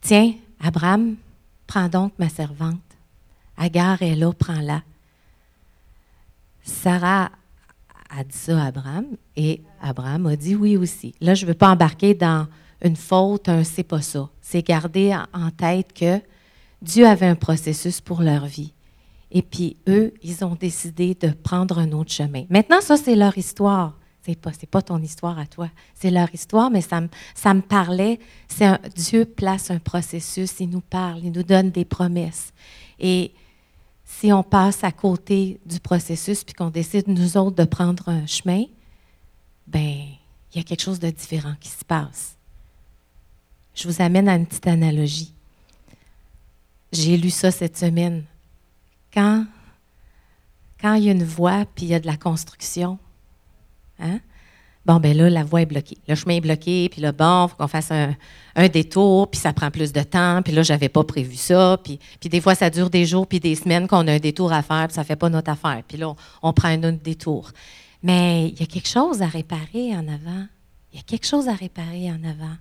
[0.00, 1.16] tiens, Abraham,
[1.66, 2.80] prends donc ma servante.
[3.56, 4.82] Agar est là, prends-la.
[6.64, 7.30] Sarah
[8.16, 11.14] a dit ça à Abraham et Abraham a dit oui aussi.
[11.20, 12.46] Là, je ne veux pas embarquer dans
[12.82, 14.28] une faute, un c'est pas ça.
[14.40, 16.20] C'est garder en tête que
[16.82, 18.72] Dieu avait un processus pour leur vie.
[19.30, 22.44] Et puis eux, ils ont décidé de prendre un autre chemin.
[22.50, 23.96] Maintenant, ça, c'est leur histoire.
[24.24, 25.68] C'est pas, pas ton histoire à toi.
[25.94, 28.20] C'est leur histoire, mais ça me, ça me parlait.
[28.46, 32.52] C'est Dieu place un processus, il nous parle, il nous donne des promesses.
[33.00, 33.32] Et
[34.18, 38.26] si on passe à côté du processus puis qu'on décide, nous autres, de prendre un
[38.26, 38.64] chemin,
[39.66, 40.06] ben
[40.52, 42.36] il y a quelque chose de différent qui se passe.
[43.74, 45.34] Je vous amène à une petite analogie.
[46.92, 48.24] J'ai lu ça cette semaine.
[49.12, 49.46] Quand,
[50.80, 52.98] quand il y a une voie puis il y a de la construction,
[54.02, 54.20] Hein?
[54.84, 55.98] Bon, ben là, la voie est bloquée.
[56.08, 59.52] Le chemin est bloqué, puis là, bon, il faut qu'on fasse un, détour, puis ça
[59.52, 62.68] prend plus de temps, puis là, je n'avais pas prévu ça, puis, des fois, ça
[62.68, 65.16] dure des jours, puis des semaines qu'on a un détour à faire, puis ça fait
[65.16, 65.82] pas notre affaire.
[65.86, 67.50] Puis là, on, prend un autre détour.
[68.02, 70.46] Mais il y a quelque chose à réparer en avant.
[70.92, 72.56] Il y a quelque chose à réparer en avant.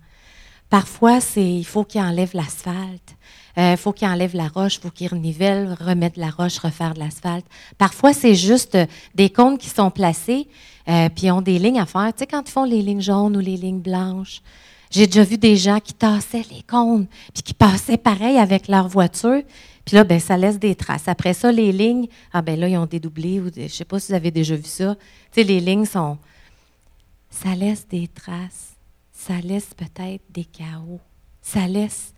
[0.69, 3.15] Parfois, c'est il faut qu'il enlève l'asphalte.
[3.57, 7.45] Euh, faut qu'il enlève la roche, faut qu'il renivelle, remettre la roche, refaire de l'asphalte.
[7.77, 8.77] Parfois, c'est juste
[9.15, 10.47] des cônes qui sont placés,
[10.87, 12.11] euh, puis ont des lignes à faire.
[12.13, 14.41] Tu sais, quand ils font les lignes jaunes ou les lignes blanches,
[14.89, 18.87] j'ai déjà vu des gens qui tassaient les cônes, puis qui passaient pareil avec leur
[18.87, 19.41] voiture.
[19.85, 21.07] Puis là, ben, ça laisse des traces.
[21.07, 23.39] Après ça, les lignes, ah ben là, ils ont dédoublé.
[23.39, 24.95] Ou je ne sais pas si vous avez déjà vu ça.
[24.95, 26.17] Tu sais, les lignes sont.
[27.29, 28.75] Ça laisse des traces.
[29.13, 30.99] Ça laisse peut-être des chaos.
[31.41, 32.13] Ça laisse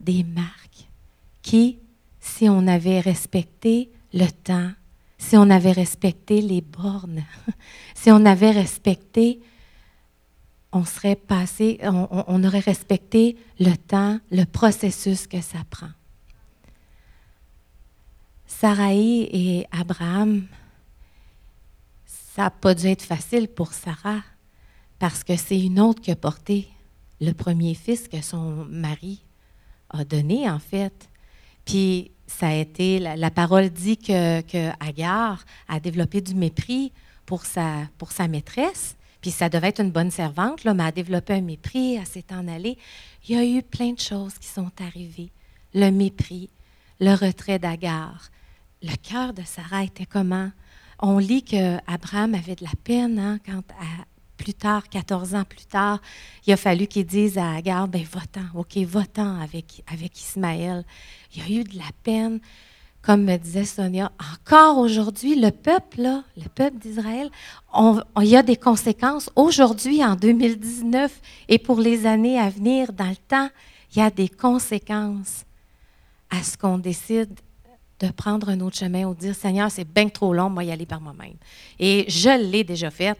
[0.00, 0.88] des marques
[1.42, 1.78] qui,
[2.20, 4.70] si on avait respecté le temps,
[5.18, 7.24] si on avait respecté les bornes,
[7.94, 9.40] si on avait respecté
[10.72, 15.90] on serait passé, on, aurait respecté le temps, le processus que ça prend.
[18.46, 20.46] Sarai et Abraham,
[22.04, 24.22] ça n'a pas dû être facile pour Sarah,
[24.98, 26.68] parce que c'est une autre qui a porté
[27.20, 29.22] le premier fils que son mari
[29.90, 31.08] a donné, en fait.
[31.64, 36.92] Puis ça a été, la, parole dit que, que, Agar a développé du mépris
[37.26, 37.88] pour sa,
[38.28, 38.96] maîtresse.
[39.20, 42.32] Puis ça devait être une bonne servante, là, mais a développé un mépris, elle s'est
[42.32, 42.78] en allée.
[43.28, 45.30] Il y a eu plein de choses qui sont arrivées.
[45.74, 46.50] Le mépris,
[47.00, 48.30] le retrait d'Agar.
[48.82, 50.50] Le cœur de Sarah était comment?
[51.00, 53.62] On lit qu'Abraham avait de la peine hein, quand,
[54.38, 56.00] plus tard, 14 ans plus tard,
[56.46, 59.82] il a fallu qu'il dise à Agar, ben va-t'en, OK, va-t'en avec,
[60.16, 60.84] Ismaël.
[61.34, 62.40] Il y a eu de la peine
[63.02, 67.30] comme me disait Sonia, encore aujourd'hui, le peuple, le peuple d'Israël,
[67.74, 69.30] il y a des conséquences.
[69.36, 73.48] Aujourd'hui, en 2019 et pour les années à venir, dans le temps,
[73.92, 75.44] il y a des conséquences
[76.28, 77.30] à ce qu'on décide
[78.00, 80.70] de prendre un autre chemin ou de dire Seigneur, c'est bien trop long, moi y
[80.70, 81.36] aller par moi-même.
[81.78, 83.16] Et je l'ai déjà fait.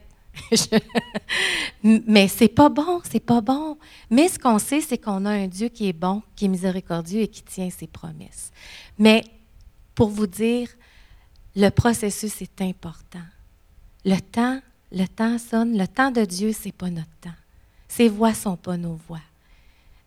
[1.83, 3.79] Mais c'est pas bon, c'est pas bon.
[4.11, 7.23] Mais ce qu'on sait, c'est qu'on a un Dieu qui est bon, qui est miséricordieux
[7.23, 8.51] et qui tient ses promesses.
[8.99, 9.25] Mais
[9.95, 10.69] pour vous dire,
[11.57, 13.25] le processus est important.
[14.05, 14.61] Le temps,
[14.93, 15.77] le temps sonne.
[15.77, 17.31] Le temps de Dieu, c'est pas notre temps.
[17.89, 19.21] Ses voix sont pas nos voix.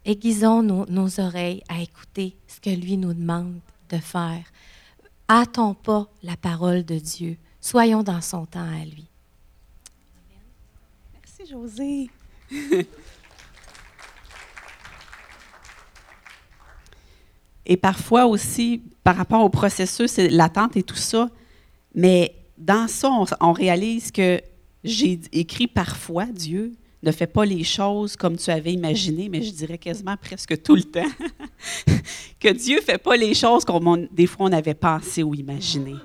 [0.06, 4.44] Aiguisons nos, nos oreilles à écouter ce que lui nous demande de faire.
[5.30, 7.38] Hâtons pas la parole de Dieu.
[7.60, 9.11] Soyons dans son temps à lui.
[11.42, 12.10] Merci, José.
[17.66, 21.30] Et parfois aussi, par rapport au processus, l'attente et tout ça,
[21.94, 24.42] mais dans ça, on, réalise que
[24.84, 26.74] j'ai écrit parfois, Dieu
[27.04, 30.76] ne fait pas les choses comme tu avais imaginé, mais je dirais quasiment presque tout
[30.76, 31.10] le temps,
[32.40, 35.96] que Dieu ne fait pas les choses comme des fois on avait pensé ou imaginé.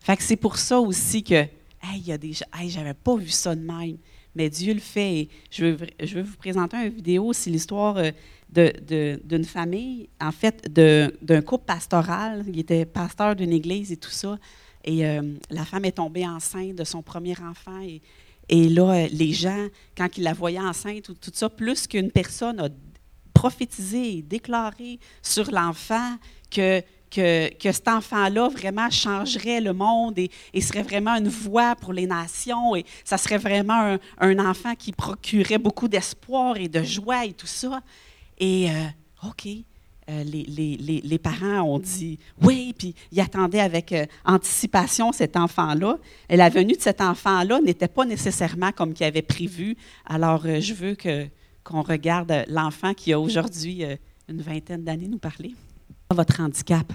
[0.00, 1.48] Fait que c'est pour ça aussi que, hey,
[1.96, 3.96] il y a des, hey, j'avais pas vu ça de même,
[4.34, 5.28] mais Dieu le fait.
[5.50, 8.10] Je veux, je veux vous présenter une vidéo, c'est l'histoire euh,
[9.24, 12.44] d'une famille, en fait, d'un couple pastoral.
[12.48, 14.38] Il était pasteur d'une église et tout ça.
[14.84, 17.80] Et euh, la femme est tombée enceinte de son premier enfant.
[18.48, 22.10] Et, là, euh, les gens, quand ils la voyaient enceinte, tout, tout ça, plus qu'une
[22.10, 22.68] personne a
[23.32, 26.16] prophétisé déclaré sur l'enfant
[26.50, 26.82] que,
[27.14, 32.74] que, cet enfant-là vraiment changerait le monde et, serait vraiment une voix pour les nations
[32.74, 37.46] et ça serait vraiment un, enfant qui procurait beaucoup d'espoir et de joie et tout
[37.46, 37.80] ça.
[38.38, 39.46] Et euh, OK,
[40.10, 45.98] euh, les, parents ont dit oui, puis ils attendaient avec euh, anticipation cet enfant-là.
[46.28, 49.76] Et la venue de cet enfant-là n'était pas nécessairement comme qu'il avait prévu.
[50.04, 50.96] Alors, je veux
[51.64, 53.84] qu'on regarde l'enfant qui a aujourd'hui
[54.28, 55.54] une vingtaine d'années nous parler.
[56.14, 56.92] Votre handicap,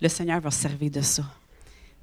[0.00, 1.24] le Seigneur va se servir de ça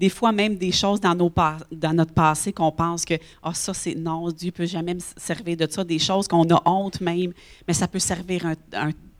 [0.01, 1.31] des fois même des choses dans, nos,
[1.71, 3.13] dans notre passé qu'on pense que
[3.45, 6.59] oh, ça c'est non, Dieu peut jamais me servir de ça, des choses qu'on a
[6.65, 7.31] honte même,
[7.67, 8.55] mais ça peut servir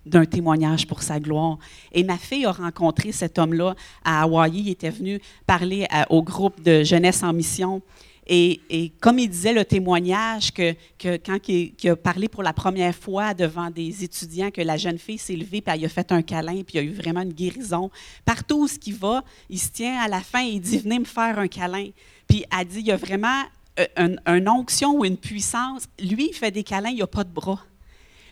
[0.04, 1.60] d'un témoignage pour sa gloire.
[1.92, 6.60] Et ma fille a rencontré cet homme-là à Hawaï, il était venu parler au groupe
[6.64, 7.84] de jeunesse en mission.
[8.28, 10.74] Et, comme il disait le témoignage, que,
[11.18, 15.18] quand il, a parlé pour la première fois devant des étudiants, que la jeune fille
[15.18, 17.90] s'est levée, puis elle a fait un câlin, puis il a eu vraiment une guérison.
[18.24, 21.06] Partout où ce va, il se tient à la fin et il dit Venez me
[21.06, 21.90] faire un câlin.
[22.28, 23.44] Puis elle dit Il y a vraiment
[23.98, 25.88] une, une onction ou une puissance.
[26.00, 27.60] Lui, il fait des câlins, il n'y a pas de bras.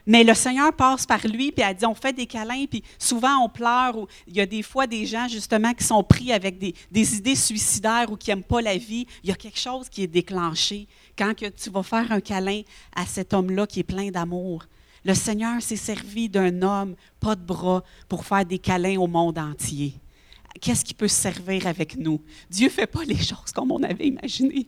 [0.10, 3.44] Mais le Seigneur passe par lui, puis elle dit, on fait des câlins, puis souvent
[3.44, 3.96] on pleure.
[3.96, 6.74] Ou il y a des fois des gens, justement, qui sont pris avec des,
[7.16, 9.06] idées suicidaires ou qui n'aiment pas la vie.
[9.24, 12.64] Il y a quelque chose qui est déclenché quand que tu vas faire un câlin
[12.96, 14.64] à cet homme-là qui est plein d'amour.
[15.06, 19.38] Le Seigneur s'est servi d'un homme, pas de bras, pour faire des câlins au monde
[19.38, 19.94] entier.
[20.60, 22.22] Qu'est-ce qui peut servir avec nous?
[22.50, 24.68] Dieu ne fait pas les choses comme on avait imaginé.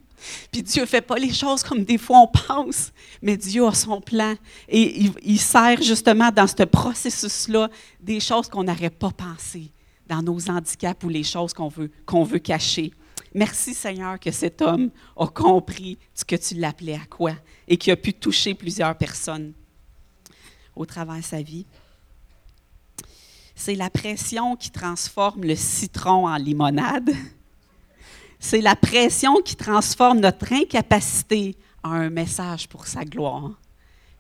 [0.52, 2.92] Puis Dieu ne fait pas les choses comme des fois on pense,
[3.22, 4.36] mais Dieu a son plan
[4.68, 9.72] et il, sert justement dans ce processus-là des choses qu'on n'aurait pas pensées
[10.08, 12.92] dans nos handicaps ou les choses qu'on veut, qu'on veut cacher.
[13.34, 17.32] Merci Seigneur que cet homme a compris ce que tu l'appelais à quoi
[17.68, 19.54] et qu'il a pu toucher plusieurs personnes
[20.76, 21.66] au travers de sa vie.
[23.64, 27.12] C'est la pression qui transforme le citron en limonade.
[28.40, 33.52] C'est la pression qui transforme notre incapacité en un message pour sa gloire.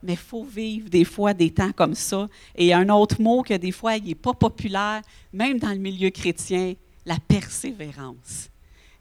[0.03, 2.29] Mais il faut vivre des fois des temps comme ça.
[2.55, 5.01] Et un autre mot que des fois il n'est pas populaire,
[5.33, 8.47] même dans le milieu chrétien, la persévérance.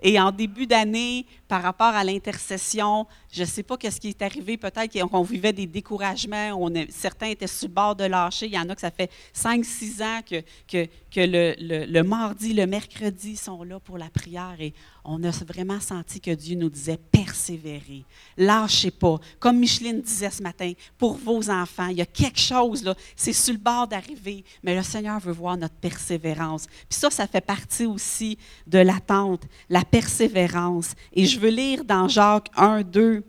[0.02, 4.22] Et en début d'année, par rapport à l'intercession, je ne sais pas qu'est-ce qui est
[4.22, 4.56] arrivé.
[4.56, 6.68] Peut-être qu'on vivait des découragements.
[6.88, 8.46] Certains étaient sur le bord de lâcher.
[8.46, 10.84] Il y en a que ça fait 5-6 ans que,
[11.16, 14.56] le, mardi, le mercredi sont là pour la prière.
[15.04, 18.04] On a vraiment senti que Dieu nous disait persévérer.
[18.36, 19.18] Lâchez pas.
[19.38, 22.94] Comme Micheline disait ce matin, pour vos enfants, il y a quelque chose, là.
[23.16, 24.44] C'est sur le bord d'arriver.
[24.62, 26.66] Mais le Seigneur veut voir notre persévérance.
[26.66, 30.94] Puis ça, ça fait partie aussi de l'attente, la persévérance.
[31.12, 33.24] Et je veux lire dans Jacques 1, 2,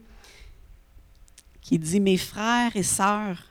[1.61, 3.50] qui dit Mes frères et sœurs,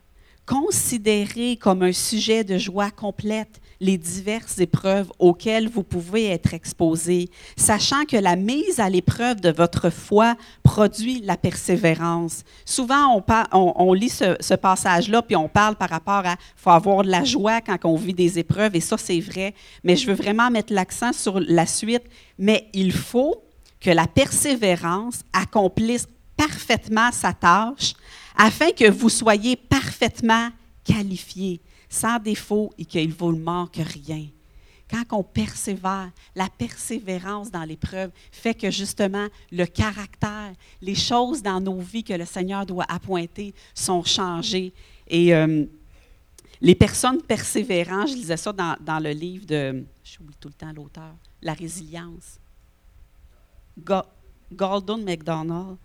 [0.51, 7.31] considérez comme un sujet de joie complète les diverses épreuves auxquelles vous pouvez être exposés,
[7.57, 10.35] sachant que la mise à l'épreuve de votre foi
[10.65, 12.43] produit la persévérance.
[12.65, 17.11] Souvent, on, lit ce, ce passage-là, puis on parle par rapport à faut avoir de
[17.11, 20.51] la joie quand on vit des épreuves, et ça, c'est vrai, mais je veux vraiment
[20.51, 22.05] mettre l'accent sur la suite.
[22.39, 23.45] Mais il faut
[23.81, 27.95] que la persévérance accomplisse parfaitement sa tâche
[28.43, 30.49] afin que vous soyez parfaitement
[30.83, 34.27] qualifiés, sans défaut et qu'il ne vous manque rien.
[34.89, 41.61] Quand on persévère, la persévérance dans l'épreuve fait que justement le caractère, les choses dans
[41.61, 44.73] nos vies que le Seigneur doit appointer sont changées.
[45.07, 45.67] Et euh,
[46.63, 50.73] les personnes persévérantes, je lisais ça dans, dans le livre de, j'oublie tout le temps
[50.73, 52.41] l'auteur, La résilience.
[54.51, 55.77] Gordon McDonald,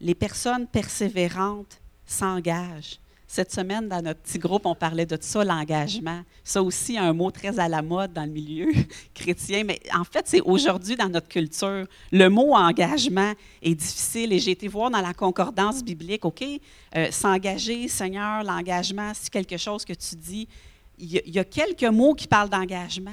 [0.00, 2.98] les personnes persévérantes s'engagent.
[3.28, 6.22] Cette semaine, dans notre petit groupe, on parlait de ça, l'engagement.
[6.44, 8.72] Ça aussi, un mot très à la mode dans le milieu
[9.14, 9.64] chrétien.
[9.64, 11.86] Mais en fait, c'est aujourd'hui dans notre culture.
[12.12, 14.32] Le mot engagement est difficile.
[14.32, 16.44] Et j'ai été voir dans la concordance biblique, OK,
[16.94, 20.48] euh, s'engager, Seigneur, l'engagement, c'est quelque chose que tu dis.
[20.98, 23.10] Il y, y a quelques mots qui parlent d'engagement,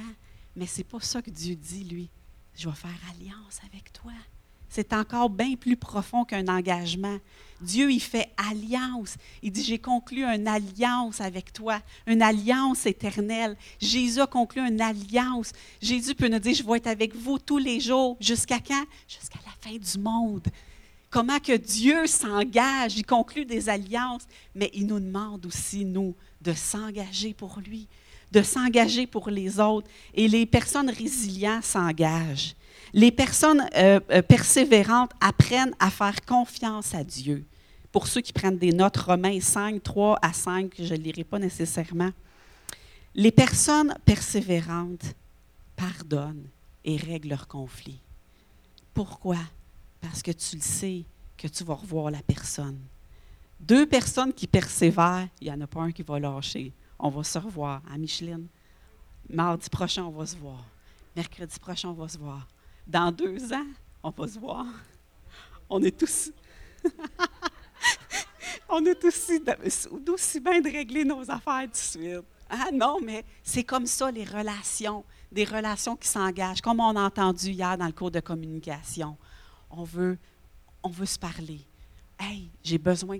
[0.54, 2.08] mais ce n'est pas ça que Dieu dit, lui
[2.56, 4.12] je vais faire alliance avec toi.
[4.74, 7.18] C'est encore bien plus profond qu'un engagement.
[7.60, 9.14] Dieu, il fait alliance.
[9.40, 13.56] Il dit, j'ai conclu une alliance avec toi, une alliance éternelle.
[13.80, 15.52] Jésus a conclu une alliance.
[15.80, 18.16] Jésus peut nous dire, je vais être avec vous tous les jours.
[18.18, 18.84] Jusqu'à quand?
[19.06, 20.48] Jusqu'à la fin du monde.
[21.08, 24.24] Comment que Dieu s'engage, il conclut des alliances,
[24.56, 27.86] mais il nous demande aussi, nous, de s'engager pour lui,
[28.32, 29.88] de s'engager pour les autres.
[30.14, 32.56] Et les personnes résilientes s'engagent.
[32.94, 37.44] Les personnes euh, euh, persévérantes apprennent à faire confiance à Dieu.
[37.92, 41.38] Pour ceux qui prennent des notes, Romains 5, 3 à 5, je ne lirai pas
[41.38, 42.10] nécessairement.
[43.14, 45.14] Les personnes persévérantes
[45.76, 46.46] pardonnent
[46.84, 48.00] et règlent leurs conflits.
[48.94, 49.38] Pourquoi?
[50.00, 51.04] Parce que tu le sais
[51.36, 52.78] que tu vas revoir la personne.
[53.60, 57.22] Deux personnes qui persévèrent, il n'y en a pas un qui va lâcher on va
[57.22, 58.46] se revoir à Micheline.
[59.28, 60.64] Mardi prochain, on va se voir.
[61.14, 62.46] Mercredi prochain, on va se voir.
[62.86, 63.66] Dans deux ans,
[64.02, 64.66] on va se voir.
[65.68, 66.30] On est tous.
[68.68, 69.40] on est aussi
[70.40, 72.24] bien de régler nos affaires tout de suite.
[72.50, 77.02] Ah non, mais c'est comme ça les relations, des relations qui s'engagent, comme on a
[77.02, 79.16] entendu hier dans le cours de communication.
[79.70, 80.18] On veut
[80.82, 81.60] se parler.
[82.18, 83.18] Hey, j'ai besoin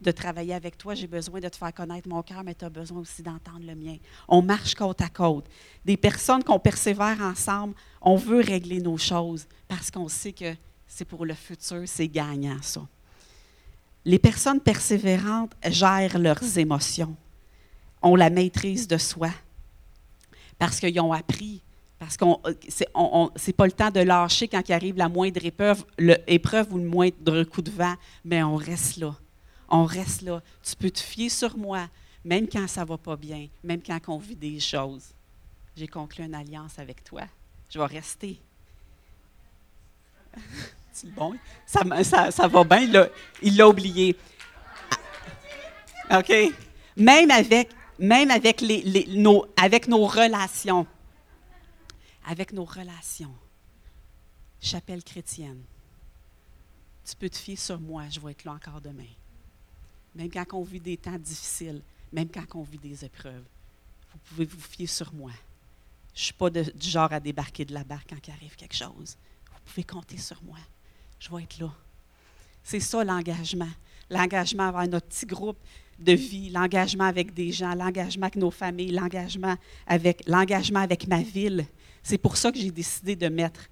[0.00, 2.70] de travailler avec toi, j'ai besoin de te faire connaître mon cœur, mais tu as
[2.70, 3.96] besoin aussi d'entendre le mien.
[4.28, 5.46] On marche côte à côte.
[5.84, 10.54] Des personnes qu'on persévère ensemble, on veut régler nos choses parce qu'on sait que
[10.86, 12.86] c'est pour le futur, c'est gagnant ça.
[14.06, 17.16] Les personnes persévérantes gèrent leurs émotions,
[18.02, 19.30] ont la maîtrise de soi
[20.58, 21.62] parce qu'ils ont appris
[21.98, 22.24] parce que
[22.68, 25.84] ce n'est pas le temps de lâcher quand il arrive la moindre épreuve,
[26.72, 29.14] ou le moindre coup de vent, mais on reste là.
[29.68, 30.42] On reste là.
[30.62, 31.88] Tu peux te fier sur moi,
[32.24, 35.14] même quand ça va pas bien, même quand on vit des choses.
[35.76, 37.22] J'ai conclu une alliance avec toi.
[37.68, 38.40] Je vais rester.
[40.92, 41.34] C'est bon?
[41.66, 43.08] Ça, ça, va bien.
[43.42, 44.16] Il l'a oublié.
[46.10, 46.32] OK?
[46.96, 50.86] Même avec, même avec, les, nos, avec nos relations
[52.24, 53.34] avec nos relations.
[54.60, 55.62] Chapelle chrétienne.
[57.04, 59.12] Tu peux te fier sur moi, je vais être là encore demain.
[60.14, 63.44] Même quand on vit des temps difficiles, même quand on vit des épreuves,
[64.12, 65.32] vous pouvez vous fier sur moi.
[66.14, 68.76] Je ne suis pas du genre à débarquer de la barque quand il arrive quelque
[68.76, 69.16] chose.
[69.52, 70.58] Vous pouvez compter sur moi.
[71.18, 71.72] Je vais être là.
[72.62, 73.70] C'est ça l'engagement.
[74.08, 75.58] L'engagement avoir notre petit groupe
[75.98, 79.56] de vie, l'engagement avec des gens, l'engagement avec nos familles, l'engagement
[79.86, 81.66] avec, l'engagement avec ma ville.
[82.04, 83.68] C'est pour ça que j'ai décidé de mettre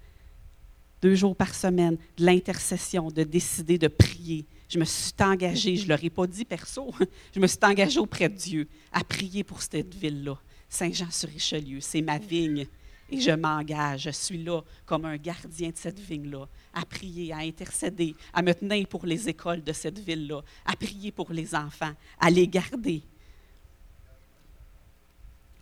[1.03, 4.47] deux jours par semaine de l'intercession, de décider de prier.
[4.67, 6.91] Je me suis engagée, je ne leur ai pas dit perso,
[7.35, 10.39] je me suis engagée auprès de Dieu à prier pour cette ville-là.
[10.67, 12.65] Saint-Jean-sur-Richelieu, c'est ma vigne
[13.11, 14.03] et je m'engage.
[14.05, 18.53] Je suis là comme un gardien de cette vigne-là, à prier, à intercéder, à me
[18.53, 23.03] tenir pour les écoles de cette ville-là, à prier pour les enfants, à les garder.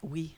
[0.01, 0.35] Oui.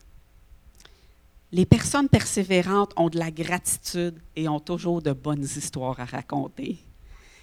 [1.54, 6.80] Les personnes persévérantes ont de la gratitude et ont toujours de bonnes histoires à raconter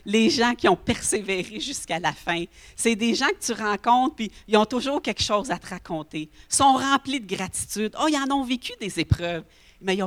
[0.05, 2.45] les gens qui ont persévéré jusqu'à la fin.
[2.75, 6.31] C'est des gens que tu rencontres, puis ils ont toujours quelque chose à te raconter.
[6.51, 7.95] Ils sont remplis de gratitude.
[8.01, 9.45] Oh, ils en ont vécu des épreuves,
[9.81, 9.99] mais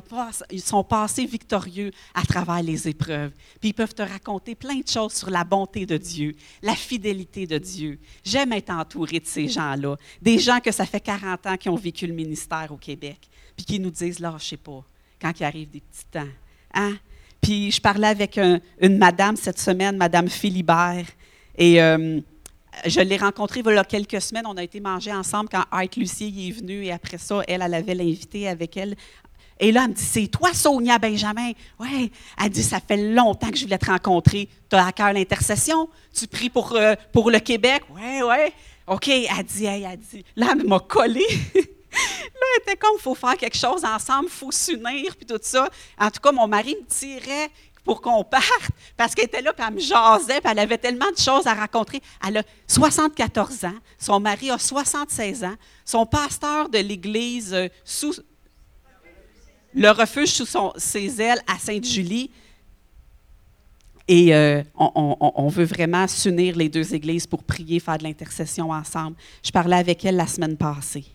[0.52, 3.32] ils, sont passés victorieux à travers les épreuves.
[3.60, 7.48] Puis ils peuvent te raconter plein de choses sur la bonté de Dieu, la fidélité
[7.48, 8.00] de Dieu.
[8.24, 11.76] J'aime être entouré de ces gens-là, des gens que ça fait 40 ans qui ont
[11.76, 13.20] vécu le ministère au Québec,
[13.56, 14.84] puis qui nous disent, là, je sais pas,
[15.22, 16.30] quand il arrive des petits temps.
[16.74, 16.96] Hein?
[17.42, 21.06] Puis je parlais avec une madame cette semaine, Madame Philibert,
[21.58, 22.20] et euh,
[22.86, 24.46] je l'ai rencontrée il y a quelques semaines.
[24.48, 27.74] On a été manger ensemble quand Art Lucier est venu, et après ça, elle, elle
[27.74, 28.96] avait l'invité avec elle.
[29.60, 32.12] Et là, elle me dit C'est toi, Sonia Benjamin Oui.
[32.42, 34.50] Elle dit Ça fait longtemps que je voulais te rencontrer.
[34.70, 35.90] Tu as à cœur l'intercession?
[36.14, 37.84] Tu pries pour, euh, pour le Québec?
[37.90, 38.54] Oui, oui.
[38.88, 39.08] OK.
[39.08, 41.26] Elle dit, elle dit Là, elle m'a collé.
[41.56, 45.40] là, elle était comme, il faut faire quelque chose ensemble, il faut s'unir, puis tout
[45.42, 45.70] ça.
[46.00, 47.50] En tout cas, mon mari me tirait
[47.84, 51.12] pour qu'on parte, parce qu'elle était là, puis elle me jasait, puis elle avait tellement
[51.12, 52.02] de choses à rencontrer.
[52.26, 58.14] Elle a 74 ans, son mari a 76 ans, son pasteur de l'Église euh, sous
[59.76, 60.48] le refuge sous
[60.78, 62.30] ses ailes à Sainte-Julie.
[64.08, 69.16] Et euh, on, veut vraiment s'unir les deux églises pour prier, faire de l'intercession ensemble.
[69.42, 71.06] Je parlais avec elle la semaine passée.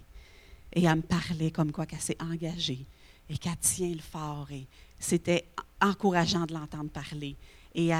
[0.73, 2.87] Et elle me parlait comme quoi qu'elle s'est engagée
[3.29, 4.49] et qu'elle tient le fort.
[4.51, 4.67] Et
[4.99, 5.45] c'était
[5.83, 7.37] encourageant de l'entendre parler.
[7.75, 7.91] Et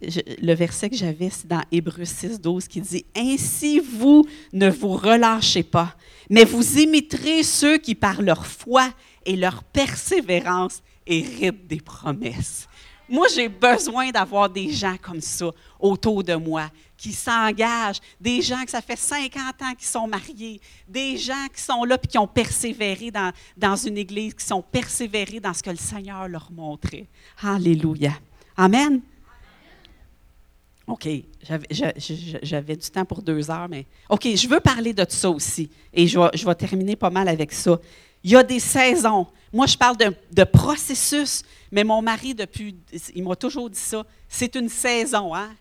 [0.00, 4.94] le verset que j'avais, c'est dans Hébreux 6, 12 qui dit Ainsi vous ne vous
[4.94, 5.94] relâchez pas,
[6.28, 8.90] mais vous imiterez ceux qui, par leur foi
[9.26, 12.66] et leur persévérance, héritent des promesses.
[13.08, 18.64] Moi, j'ai besoin d'avoir des gens comme ça autour de moi, qui s'engagent, des gens
[18.64, 22.18] que ça fait 50 ans qui sont mariés, des gens qui sont là et qui
[22.18, 26.50] ont persévéré dans, dans une église, qui sont persévérés dans ce que le Seigneur leur
[26.50, 27.06] montrait.
[27.42, 28.12] Alléluia.
[28.56, 29.00] Amen.
[30.86, 31.08] OK,
[32.42, 35.68] j'avais du temps pour deux heures, mais OK, je veux parler de ça aussi.
[35.92, 37.78] Et je vais, je vais terminer pas mal avec ça.
[38.26, 39.24] Il y a des saisons.
[39.52, 42.74] Moi, je parle de, processus, mais mon mari, depuis,
[43.14, 45.32] il m'a toujours dit ça, c'est une saison.
[45.32, 45.54] Hein?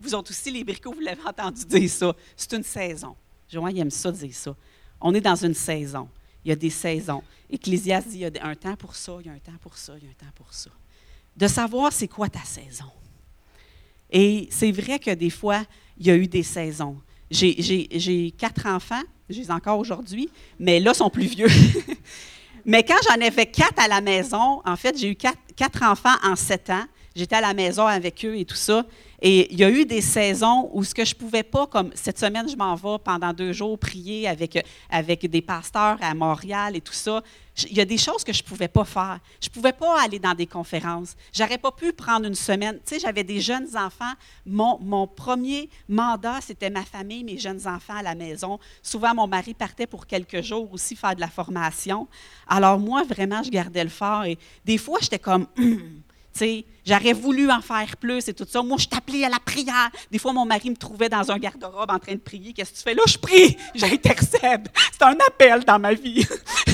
[0.00, 2.14] Vous autres aussi, les bricots, vous l'avez entendu dire ça.
[2.36, 3.16] C'est une saison.
[3.52, 4.54] Joanne, il aime ça dire ça.
[5.00, 6.08] On est dans une saison.
[6.44, 7.24] Il y a des saisons.
[7.50, 9.76] Ecclésias dit il y a un temps pour ça, il y a un temps pour
[9.76, 10.70] ça, il y a un temps pour ça.
[11.36, 12.92] De savoir c'est quoi ta saison.
[14.12, 15.64] Et c'est vrai que des fois,
[15.98, 17.00] il y a eu des saisons.
[17.30, 20.28] J'ai quatre enfants, je les ai encore aujourd'hui,
[20.58, 21.46] mais là, ils sont plus vieux.
[22.64, 26.16] mais quand j'en avais quatre à la maison, en fait, j'ai eu quatre, quatre enfants
[26.24, 26.84] en sept ans.
[27.14, 28.84] J'étais à la maison avec eux et tout ça.
[29.22, 32.18] Et il y a eu des saisons où ce que je pouvais pas, comme cette
[32.18, 36.80] semaine, je m'en vais pendant deux jours prier avec, avec des pasteurs à Montréal et
[36.80, 37.22] tout ça.
[37.68, 39.18] Il y a des choses que je ne pouvais pas faire.
[39.40, 41.14] Je ne pouvais pas aller dans des conférences.
[41.34, 42.78] J'aurais pas pu prendre une semaine.
[42.86, 44.12] Tu sais, j'avais des jeunes enfants.
[44.46, 48.58] Mon, mon premier mandat, c'était ma famille, mes jeunes enfants à la maison.
[48.82, 52.08] Souvent, mon mari partait pour quelques jours aussi faire de la formation.
[52.46, 54.24] Alors moi, vraiment, je gardais le fort.
[54.24, 55.46] Et des fois, j'étais comme...
[56.86, 58.62] J'aurais voulu en faire plus et tout ça.
[58.62, 59.90] Moi, je t'appelais à la prière.
[60.10, 62.52] Des fois, mon mari me trouvait dans un garde-robe en train de prier.
[62.52, 62.94] Qu'est-ce que tu fais?
[62.94, 63.02] Là?
[63.06, 64.68] Je prie, j'intercède.
[64.92, 66.26] C'est un appel dans ma vie.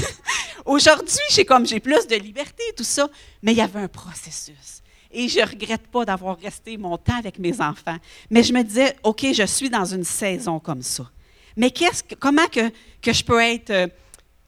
[0.64, 3.08] Aujourd'hui, j'ai comme j'ai plus de liberté et tout ça,
[3.42, 4.82] mais il y avait un processus.
[5.12, 7.96] Et je ne regrette pas d'avoir resté mon temps avec mes enfants.
[8.30, 11.08] Mais je me disais, OK, je suis dans une saison comme ça.
[11.56, 13.86] Mais qu'est-ce comment que, que je peux être euh,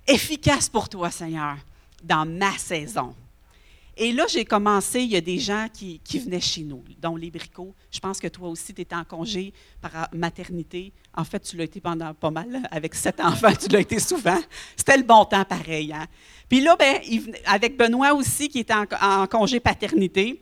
[0.07, 1.57] efficace pour toi, Seigneur,
[2.03, 3.15] dans ma saison?
[4.01, 7.17] Et là, j'ai commencé, il y a des gens qui, qui, venaient chez nous, dont
[7.17, 7.75] les bricots.
[7.91, 10.93] Je pense que toi aussi, tu étais en congé par maternité.
[11.13, 12.63] En fait, tu l'as été pendant pas mal.
[12.71, 14.39] Avec sept enfants, tu l'as été souvent.
[14.77, 15.93] C'était le bon temps pareil.
[15.93, 16.07] Hein?
[16.49, 17.01] Puis là, ben,
[17.45, 20.41] avec Benoît aussi, qui était en, en congé paternité,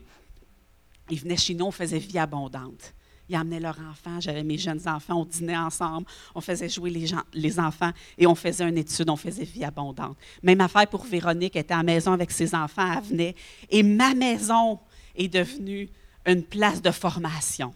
[1.09, 2.93] ils venaient chez nous, on faisait vie abondante.
[3.29, 6.89] Ils amenaient leurs enfants, j'avais mes jeunes enfants, on dînait ensemble, on faisait jouer
[7.33, 10.17] les, enfants et on faisait une étude, on faisait vie abondante.
[10.43, 13.35] Même affaire pour Véronique, elle était à la maison avec ses enfants, elle venait.
[13.69, 14.79] Et ma maison
[15.15, 15.89] est devenue
[16.25, 17.73] une place de formation.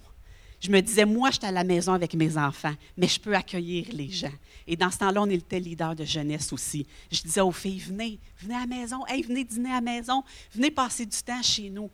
[0.61, 3.87] Je me disais, moi, j'étais à la maison avec mes enfants, mais je peux accueillir
[3.93, 4.31] les gens.
[4.67, 6.85] Et dans ce temps-là, on était leader de jeunesse aussi.
[7.11, 10.23] Je disais aux filles, venez, venez à la maison, hey, venez dîner à la maison,
[10.53, 11.89] venez passer du temps chez nous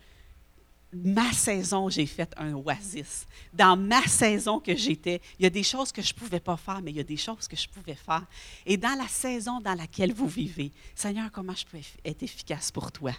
[0.93, 3.25] ma saison, j'ai fait un oasis.
[3.53, 6.57] Dans ma saison que j'étais, il y a des choses que je ne pouvais pas
[6.57, 8.25] faire, mais il y a des choses que je pouvais faire.
[8.65, 12.91] Et dans la saison dans laquelle vous vivez, Seigneur, comment je peux être efficace pour
[12.91, 13.11] toi?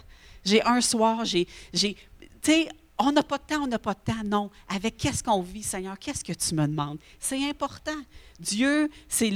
[0.43, 1.95] J'ai un soir, j'ai, tu
[2.41, 4.23] sais, on n'a pas de temps, on n'a pas de temps.
[4.25, 4.51] Non.
[4.67, 5.97] Avec qu'est-ce qu'on vit, Seigneur?
[5.97, 6.99] Qu'est-ce que tu me demandes?
[7.17, 7.95] C'est important.
[8.39, 9.29] Dieu, c'est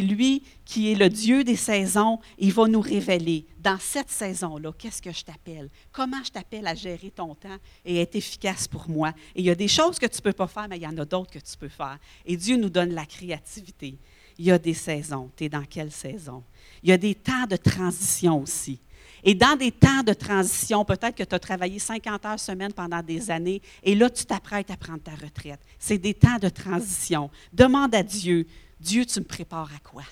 [0.00, 2.18] lui qui est le Dieu des saisons.
[2.38, 5.68] Il va nous révéler dans cette saison-là, qu'est-ce que je t'appelle?
[5.92, 9.12] Comment je t'appelle à gérer ton temps et être efficace pour moi?
[9.34, 10.86] Et il y a des choses que tu ne peux pas faire, mais il y
[10.86, 11.98] en a d'autres que tu peux faire.
[12.26, 13.96] Et Dieu nous donne la créativité.
[14.38, 15.30] Il y a des saisons.
[15.36, 16.42] Tu es dans quelle saison?
[16.82, 18.80] Il y a des temps de transition aussi.
[19.24, 23.02] Et dans des temps de transition, peut-être que tu as travaillé 50 heures semaine pendant
[23.02, 25.60] des années et là, tu t'apprêtes à prendre ta retraite.
[25.78, 27.30] C'est des temps de transition.
[27.52, 28.46] Demande à Dieu,
[28.80, 30.04] Dieu, tu me prépares à quoi?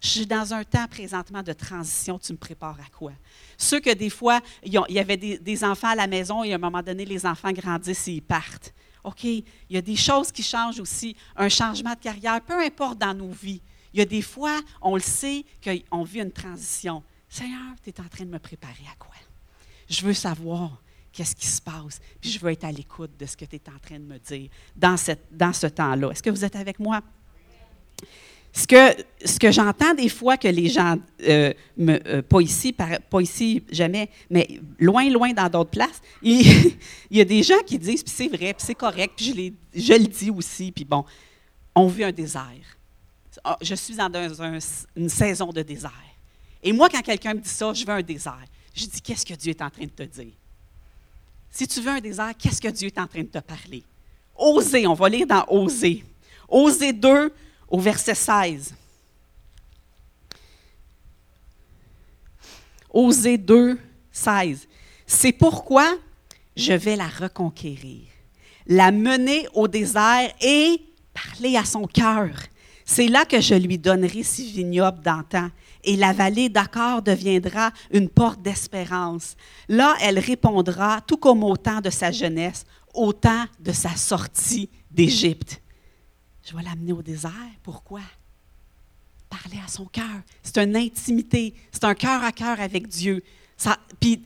[0.00, 3.12] Je suis dans un temps présentement de transition, tu me prépares à quoi?
[3.56, 6.58] Ceux que des fois, il y avait des, enfants à la maison et à un
[6.58, 8.72] moment donné, les enfants grandissent et ils partent.
[9.02, 12.98] OK, il y a des choses qui changent aussi, un changement de carrière, peu importe
[12.98, 13.60] dans nos vies.
[13.92, 17.02] Il y a des fois, on le sait, qu'on vit une transition.
[17.28, 19.14] Seigneur, tu es en train de me préparer à quoi?
[19.88, 20.80] Je veux savoir
[21.12, 23.62] qu'est-ce qui se passe, puis je veux être à l'écoute de ce que tu es
[23.68, 26.10] en train de me dire dans, ce temps-là.
[26.10, 27.02] Est-ce que vous êtes avec moi?
[28.52, 33.62] Ce que, j'entends des fois que les gens, euh, me, euh, pas ici, pas ici
[33.70, 34.48] jamais, mais
[34.78, 36.76] loin, loin dans d'autres places, il,
[37.10, 39.92] y a des gens qui disent, puis c'est vrai, puis c'est correct, puis je, je,
[39.92, 41.04] le dis aussi, puis bon,
[41.74, 42.78] on vit un désert.
[43.44, 44.10] Ah, je suis dans
[44.96, 46.07] une saison de désert.
[46.62, 48.44] Et moi, quand quelqu'un me dit ça, je veux un désert.
[48.74, 50.32] Je dis, qu'est-ce que Dieu est en train de te dire?
[51.50, 53.82] Si tu veux un désert, qu'est-ce que Dieu est en train de te parler?
[54.36, 56.04] Osez, on va lire dans Osez.
[56.48, 57.32] Osez 2
[57.68, 58.74] au verset 16.
[62.90, 63.78] Osez 2,
[64.12, 64.68] 16.
[65.06, 65.96] C'est pourquoi
[66.56, 68.02] je vais la reconquérir,
[68.66, 70.82] la mener au désert et
[71.12, 72.30] parler à son cœur.
[72.84, 75.50] C'est là que je lui donnerai ses vignobles d'antan
[75.88, 79.36] et la vallée d'Accord deviendra une porte d'espérance.
[79.70, 84.68] Là, elle répondra, tout comme au temps de sa jeunesse, au temps de sa sortie
[84.90, 85.62] d'Égypte.
[86.44, 87.32] Je vais l'amener au désert.
[87.62, 88.02] Pourquoi?
[89.30, 90.20] Parler à son cœur.
[90.42, 91.54] C'est une intimité.
[91.72, 93.24] C'est un cœur à cœur avec Dieu.
[93.56, 94.22] Ça, puis,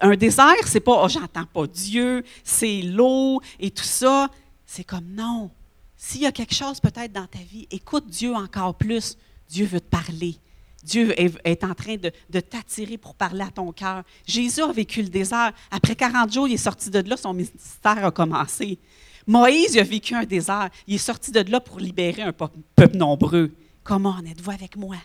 [0.00, 4.28] un désert, c'est pas oh, j'entends pas Dieu, c'est l'eau et tout ça.
[4.66, 5.50] C'est comme non.
[5.96, 9.16] S'il y a quelque chose peut-être dans ta vie, écoute Dieu encore plus.
[9.48, 10.36] Dieu veut te parler.
[10.84, 14.02] Dieu est, en train de, t'attirer pour parler à ton cœur.
[14.26, 15.52] Jésus a vécu le désert.
[15.70, 18.78] Après 40 jours, il est sorti de là, son ministère a commencé.
[19.26, 20.68] Moïse a vécu un désert.
[20.86, 23.50] Il est sorti de là pour libérer un peuple nombreux.
[23.82, 24.96] Comment en êtes-vous avec moi?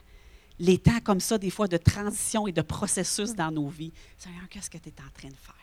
[0.59, 3.93] Les temps comme ça, des fois, de transition et de processus dans nos vies.
[4.17, 5.55] Seigneur, qu'est-ce que tu es en train de faire?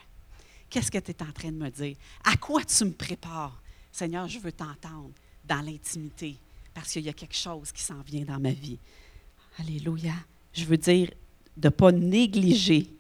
[0.71, 1.97] Qu'est-ce que tu es en train de me dire?
[2.25, 3.63] À quoi tu me prépares?
[3.93, 5.11] Seigneur, je veux t'entendre
[5.45, 6.39] dans l'intimité
[6.77, 8.79] parce qu'il y a quelque chose qui s'en vient dans ma vie.
[9.59, 10.13] Alléluia.
[10.53, 11.11] Je veux dire
[11.57, 12.95] de ne pas négliger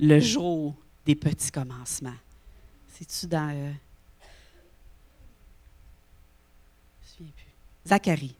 [0.00, 0.74] le jour
[1.04, 2.16] des petits commencements.
[2.88, 3.54] C'est-tu dans.
[3.54, 3.72] Euh.
[7.86, 8.34] Zacharie.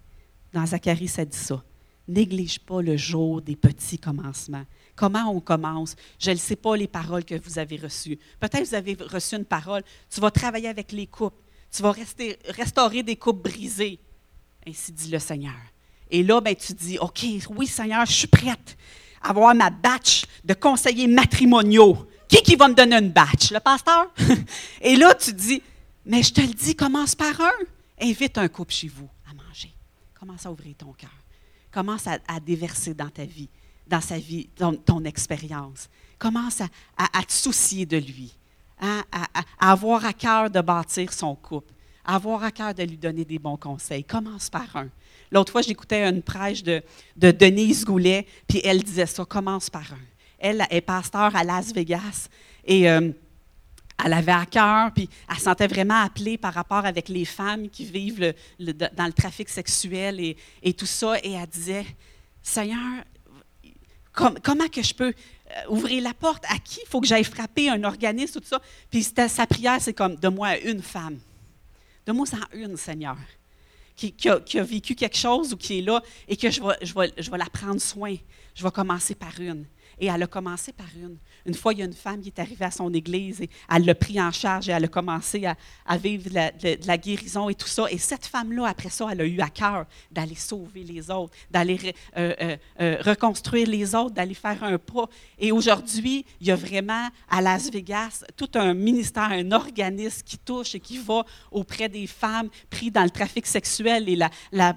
[0.54, 1.62] Dans Zacharie, ça dit ça.
[2.08, 4.64] Néglige pas le jour des petits commencements.
[4.96, 5.96] Comment on commence?
[6.18, 8.18] Je ne sais pas les paroles que vous avez reçues.
[8.40, 9.82] Peut-être que vous avez reçu une parole.
[10.08, 11.42] Tu vas travailler avec les coupes.
[11.70, 14.00] Tu vas rester, restaurer des coupes brisées.
[14.68, 15.54] Ainsi dit le Seigneur.
[16.10, 17.24] Et là, ben, tu dis, OK,
[17.56, 18.76] oui, Seigneur, je suis prête
[19.22, 22.06] à avoir ma batch de conseillers matrimoniaux.
[22.28, 23.50] Qui qui va me donner une batch?
[23.50, 24.12] Le pasteur?
[24.82, 25.62] Et là, tu dis,
[26.04, 27.52] mais je te le dis, commence par un.
[28.00, 29.72] Invite un couple chez vous à manger.
[30.18, 31.10] Commence à ouvrir ton cœur.
[31.70, 33.48] Commence à, déverser dans ta vie,
[33.86, 35.88] dans sa vie, ton, expérience.
[36.18, 38.34] Commence à, te soucier de lui,
[38.80, 41.72] hein, à avoir à cœur de bâtir son couple
[42.08, 44.02] avoir à cœur de lui donner des bons conseils.
[44.02, 44.88] Commence par un.
[45.30, 46.82] L'autre fois, j'écoutais une prêche de,
[47.16, 50.06] de Denise Goulet, puis elle disait ça, commence par un.
[50.38, 52.28] Elle est pasteur à Las Vegas.
[52.64, 53.10] Et euh,
[54.02, 57.68] elle avait à cœur, puis elle se sentait vraiment appelée par rapport avec les femmes
[57.68, 61.18] qui vivent dans le trafic sexuel et, et, tout ça.
[61.22, 61.84] Et elle disait,
[62.42, 63.04] Seigneur,
[64.14, 66.44] comment que je peux euh, ouvrir la porte?
[66.48, 68.62] À qui il faut que j'aille frapper un organisme, tout ça?
[68.90, 71.18] Puis sa prière, c'est comme, de moi une femme.
[72.08, 73.18] De moi en une, Seigneur.
[73.94, 77.30] Qui, a, vécu quelque chose ou qui est là et que je vais, je, je
[77.30, 78.16] vais la prendre soin.
[78.54, 79.66] Je vais commencer par une.
[80.00, 81.16] Et elle a commencé par une.
[81.46, 83.84] Une fois, il y a une femme qui est arrivée à son église et elle
[83.84, 87.66] l'a pris en charge et elle a commencé à, vivre de la, guérison et tout
[87.66, 87.86] ça.
[87.90, 91.94] Et cette femme-là, après ça, elle a eu à cœur d'aller sauver les autres, d'aller
[92.16, 95.08] euh, euh, euh, reconstruire les autres, d'aller faire un pas.
[95.38, 100.38] Et aujourd'hui, il y a vraiment à Las Vegas tout un ministère, un organisme qui
[100.38, 104.16] touche et qui va auprès des femmes prises dans le trafic sexuel et
[104.52, 104.74] la,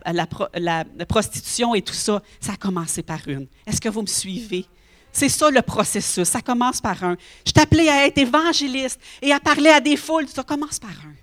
[1.08, 2.22] prostitution et tout ça.
[2.40, 3.48] Ça a commencé par une.
[3.66, 4.66] Est-ce que vous me suivez?
[5.12, 6.28] C'est ça le processus.
[6.28, 7.18] Ça commence par un.
[7.46, 10.28] Je t'appelais à être évangéliste et à parler à des foules.
[10.28, 11.16] Ça commence par un.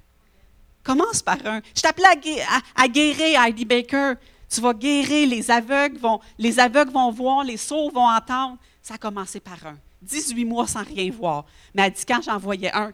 [0.83, 1.61] Commence par un.
[1.75, 2.07] Je t'appelais
[2.49, 4.15] à, à, guérir Heidi Baker.
[4.49, 8.57] Tu vas guérir, les aveugles vont, les aveugles vont voir, les sourds vont entendre.
[8.81, 9.79] Ça a commencé par un.
[10.01, 11.45] 18 mois sans rien voir.
[11.75, 12.93] Mais elle dit, quand j'en voyais un,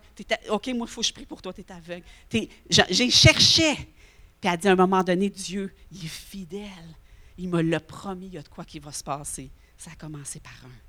[0.51, 2.05] OK, moi, il faut que je prie pour toi, tu es aveugle.
[2.69, 3.75] J'ai cherché.
[4.41, 6.97] Puis elle dit, à un moment donné, Dieu, il est fidèle.
[7.37, 9.51] Il me l'a promis, il y a de quoi qui va se passer.
[9.77, 10.84] Ça a commencé par un.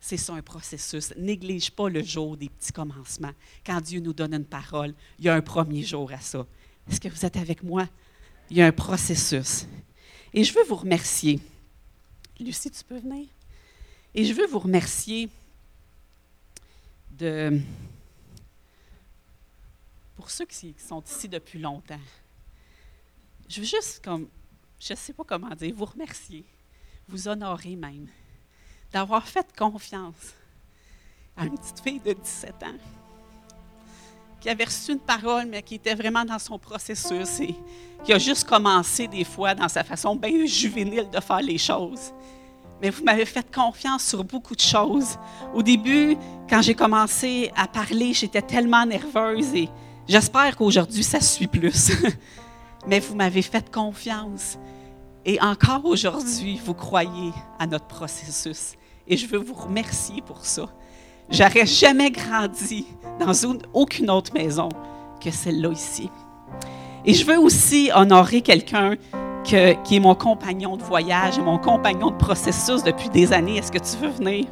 [0.00, 1.12] C'est ça un processus.
[1.16, 3.32] Néglige pas le jour des petits commencements.
[3.64, 6.46] Quand Dieu nous donne une parole, il y a un premier jour à ça.
[6.88, 7.88] Est-ce que vous êtes avec moi?
[8.50, 9.66] Il y a un processus.
[10.32, 11.40] Et je veux vous remercier.
[12.40, 13.26] Lucie, tu peux venir?
[14.14, 15.28] Et je veux vous remercier
[17.10, 17.60] de,
[20.16, 22.00] pour ceux qui sont ici depuis longtemps.
[23.48, 24.28] Je veux juste, comme,
[24.78, 26.44] je ne sais pas comment dire, vous remercier,
[27.08, 28.08] vous honorer même
[28.92, 30.34] d'avoir fait confiance
[31.36, 32.78] à une petite fille de 17 ans
[34.40, 37.54] qui avait reçu une parole, mais qui était vraiment dans son processus et
[38.04, 42.12] qui a juste commencé des fois dans sa façon bien juvénile de faire les choses.
[42.80, 45.18] Mais vous m'avez fait confiance sur beaucoup de choses.
[45.52, 46.16] Au début,
[46.48, 49.68] quand j'ai commencé à parler, j'étais tellement nerveuse et
[50.06, 51.90] j'espère qu'aujourd'hui, ça suit plus.
[52.86, 54.56] mais vous m'avez fait confiance.
[55.24, 58.74] Et encore aujourd'hui, vous croyez à notre processus.
[59.10, 60.66] Et je veux vous remercier pour ça.
[61.30, 62.86] J'aurais jamais grandi
[63.18, 63.32] dans
[63.72, 64.68] aucune autre maison
[65.22, 66.10] que celle-là ici.
[67.06, 68.96] Et je veux aussi honorer quelqu'un
[69.44, 73.56] qui est mon compagnon de voyage, mon compagnon de processus depuis des années.
[73.56, 74.44] Est-ce que tu veux venir?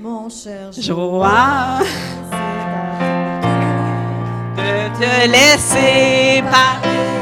[0.00, 1.84] Mon cher Joanne,
[4.56, 7.21] de te laisser parler.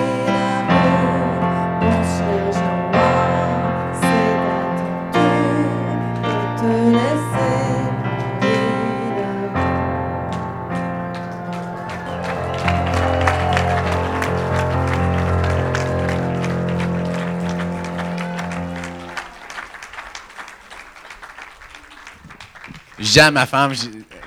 [23.01, 23.73] J'ai à ma femme,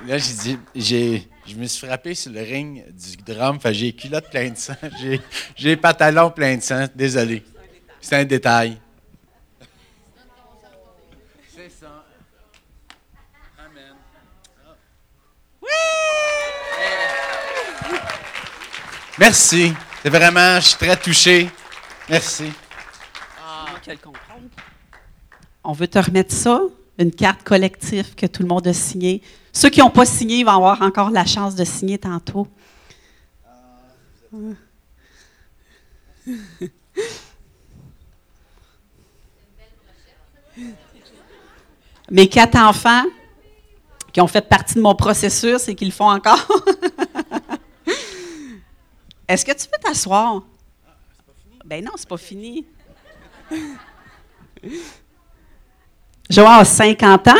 [0.06, 3.92] là, j'ai dit, j'ai, je me suis frappé sur le ring du drum, j'ai les
[3.92, 5.20] culottes pleines de sang, j'ai,
[5.60, 7.44] les pantalons pleins de sang, désolé.
[8.00, 8.78] C'est un détail.
[11.54, 12.04] C'est ça.
[13.58, 13.94] Amen.
[15.62, 15.68] Oui!
[19.18, 19.72] Merci.
[20.02, 21.50] C'est vraiment, je suis très touché.
[22.10, 22.52] Merci.
[23.40, 23.66] Ah.
[25.62, 26.60] On veut te remettre ça?
[26.98, 29.22] Une carte collective que tout le monde a signée.
[29.52, 32.46] Ceux qui n'ont pas signé vont avoir encore la chance de signer tantôt.
[42.10, 43.04] Mes quatre enfants
[44.12, 46.38] qui ont fait partie de mon processus et qui le font encore.
[49.28, 50.42] Est-ce que tu veux t'asseoir?
[51.64, 52.66] Ben non, c'est pas fini.
[56.30, 57.32] Joël a 50 ans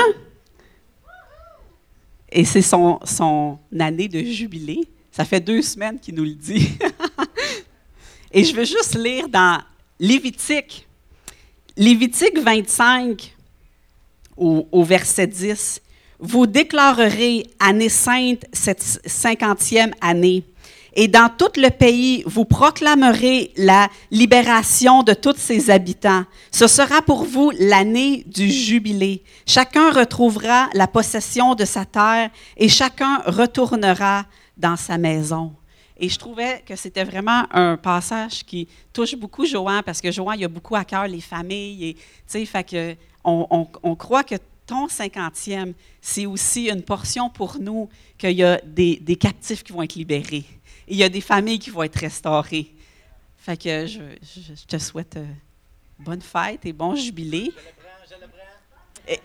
[2.31, 4.81] et c'est son, son année de jubilé.
[5.13, 6.77] Ça fait deux semaines qu'il nous le dit.
[8.33, 9.61] et je veux juste lire dans
[10.01, 10.87] Lévitique,
[11.77, 13.35] Lévitique 25
[14.37, 15.81] au, au verset 10.
[16.19, 20.45] Vous déclarerez année sainte cette cinquantième année
[20.97, 26.25] et dans tout le pays, vous proclamerez la libération de tous ses habitants.
[26.53, 29.25] Ce sera pour vous l'année du jubilé.
[29.45, 34.25] Chacun retrouvera la possession de sa terre et chacun retournera
[34.57, 35.53] dans sa maison.
[35.97, 40.33] Et je trouvais que c'était vraiment un passage qui touche beaucoup Johan, parce que Johan,
[40.33, 41.97] il a beaucoup à cœur les familles.
[42.33, 44.35] Et, fait que on, on, croit que
[44.67, 47.89] ton cinquantième, c'est aussi une portion pour nous
[48.19, 50.45] qu'il y a des captifs qui vont être libérés.
[50.89, 52.73] Il y a des familles qui vont être restaurées.
[53.39, 55.25] Fait que je, je- je te souhaite euh,
[55.99, 57.53] bonne fête et bon jubilé.
[59.09, 59.21] Et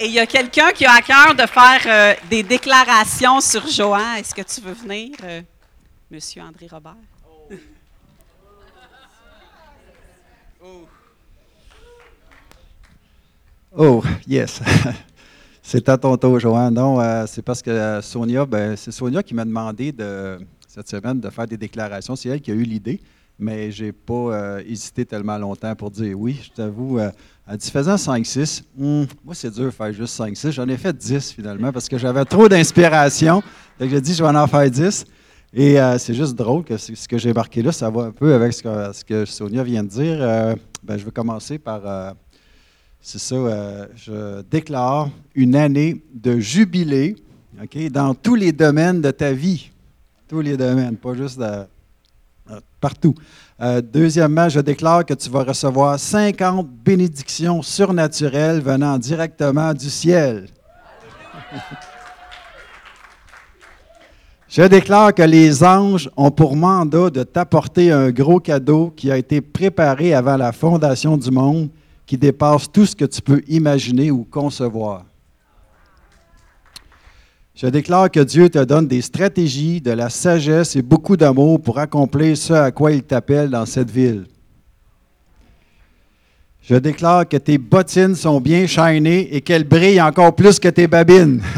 [0.00, 3.66] et il y a quelqu'un qui a à cœur de faire euh, des déclarations sur
[3.68, 4.14] Johan.
[4.16, 5.42] Est-ce que tu veux venir, euh,
[6.10, 6.96] Monsieur André Robert?
[13.74, 14.60] Oh, yes.
[15.62, 16.74] c'est à ton tour, Joanne.
[16.74, 20.38] Non, euh, c'est parce que Sonia, ben, c'est Sonia qui m'a demandé de,
[20.72, 22.16] cette semaine de faire des déclarations.
[22.16, 22.98] C'est elle qui a eu l'idée,
[23.38, 26.40] mais je n'ai pas euh, hésité tellement longtemps pour dire oui.
[26.42, 27.10] Je t'avoue, euh,
[27.58, 28.62] dit faisant 5-6.
[28.80, 30.50] Hum, moi, c'est dur de faire juste 5-6.
[30.52, 33.42] J'en ai fait 10 finalement parce que j'avais trop d'inspiration.
[33.78, 35.04] Donc, j'ai dit, je vais en faire 10.
[35.52, 38.32] Et euh, c'est juste drôle que ce que j'ai marqué là, ça va un peu
[38.32, 40.16] avec ce que, Sonia vient de dire.
[40.20, 42.14] Euh, ben, je vais commencer par.
[42.98, 43.36] c'est ça,
[43.94, 47.16] je déclare une année de jubilé
[47.90, 49.71] dans tous les domaines de ta vie.
[50.40, 53.14] Les domaines, pas juste de- euh, partout.
[53.60, 60.48] Euh, deuxièmement, je déclare que tu vas recevoir 50 bénédictions surnaturelles venant directement du ciel.
[64.48, 69.16] Je déclare que les anges ont pour mandat de t'apporter un gros cadeau qui a
[69.16, 71.70] été préparé avant la fondation du monde,
[72.04, 75.04] qui dépasse tout ce que tu peux imaginer ou concevoir.
[77.54, 81.78] Je déclare que Dieu te donne des stratégies, de la sagesse et beaucoup d'amour pour
[81.78, 84.26] accomplir ce à quoi il t'appelle dans cette ville.
[86.62, 90.86] Je déclare que tes bottines sont bien shinées et qu'elles brillent encore plus que tes
[90.86, 91.42] babines.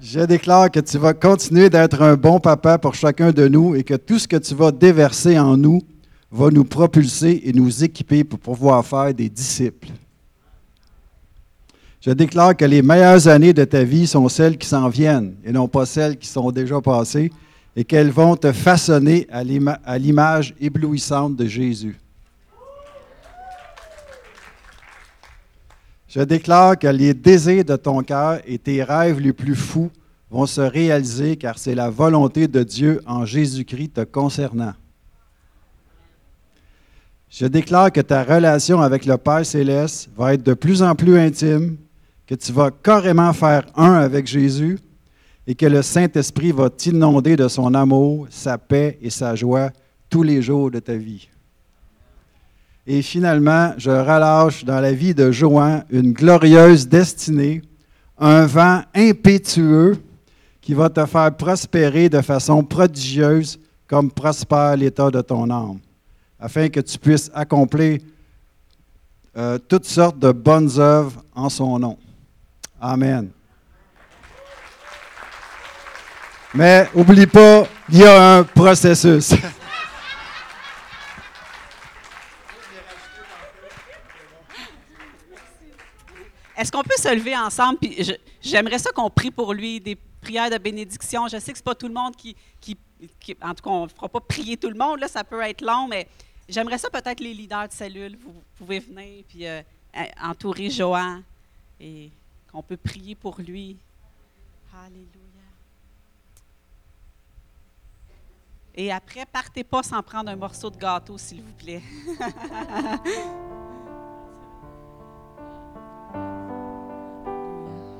[0.00, 3.82] Je déclare que tu vas continuer d'être un bon papa pour chacun de nous et
[3.82, 5.82] que tout ce que tu vas déverser en nous
[6.30, 9.88] va nous propulser et nous équiper pour pouvoir faire des disciples.
[12.00, 15.50] Je déclare que les meilleures années de ta vie sont celles qui s'en viennent et
[15.52, 17.32] non pas celles qui sont déjà passées
[17.74, 21.98] et qu'elles vont te façonner à l'ima- à l'image éblouissante de Jésus.
[26.08, 29.90] Je déclare que les désirs de ton cœur et tes rêves les plus fous
[30.30, 34.72] vont se réaliser car c'est la volonté de Dieu en Jésus-Christ te concernant.
[37.38, 41.18] Je déclare que ta relation avec le Père céleste va être de plus en plus
[41.18, 41.76] intime,
[42.26, 44.78] que tu vas carrément faire un avec Jésus
[45.46, 49.68] et que le Saint-Esprit va t'inonder de son amour, sa paix et sa joie
[50.08, 51.28] tous les jours de ta vie.
[52.86, 57.60] Et finalement, je relâche dans la vie de Johan une glorieuse destinée,
[58.16, 59.98] un vent impétueux
[60.62, 65.80] qui va te faire prospérer de façon prodigieuse comme prospère l'état de ton âme,
[66.38, 68.00] afin que tu puisses accomplir
[69.36, 71.98] euh, toutes sortes de bonnes œuvres en son nom.
[72.80, 73.30] Amen.
[76.54, 79.32] Mais oublie pas, il y a un processus.
[86.56, 87.78] Est-ce qu'on peut se lever ensemble?
[87.78, 88.10] Puis
[88.40, 91.28] j'aimerais ça qu'on prie pour lui, des prières de bénédiction.
[91.28, 92.78] Je sais que c'est pas tout le monde qui, qui-
[93.20, 95.40] qui- en tout cas, on ne fera pas prier tout le monde, là, ça peut
[95.42, 96.08] être long, mais
[96.48, 99.62] j'aimerais ça peut-être les leaders de cellule, vous pouvez venir puis euh,
[99.94, 101.20] en- entourer Johan
[101.80, 102.10] et
[102.50, 103.76] qu'on peut prier pour lui.
[104.84, 105.06] Alléluia.
[108.74, 111.82] Et après, partez pas sans prendre un morceau de gâteau, s'il vous plaît.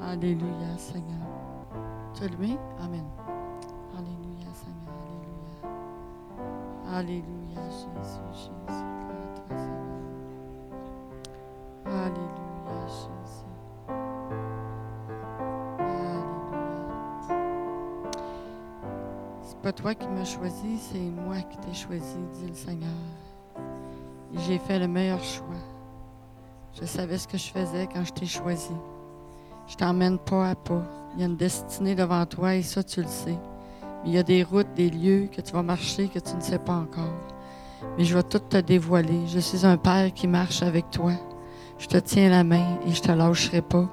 [0.02, 1.26] Alléluia, Seigneur.
[2.14, 2.24] Tu?
[2.80, 3.04] Amen.
[6.92, 7.26] Alléluia.
[7.54, 8.50] Jésus, Jésus.
[8.66, 9.86] Toi, Seigneur.
[11.86, 13.46] Alléluia, Jésus.
[15.78, 16.56] Alléluia.
[19.42, 22.90] C'est pas toi qui m'as choisi, c'est moi qui t'ai choisi, dit le Seigneur.
[24.46, 25.46] J'ai fait le meilleur choix.
[26.78, 28.74] Je savais ce que je faisais quand je t'ai choisi.
[29.66, 30.82] Je t'emmène pas à pas.
[31.14, 33.38] Il y a une destinée devant toi et ça, tu le sais.
[34.06, 36.60] Il y a des routes, des lieux que tu vas marcher que tu ne sais
[36.60, 37.12] pas encore.
[37.98, 39.26] Mais je vais tout te dévoiler.
[39.26, 41.12] Je suis un Père qui marche avec toi.
[41.78, 43.88] Je te tiens la main et je te lâcherai pas.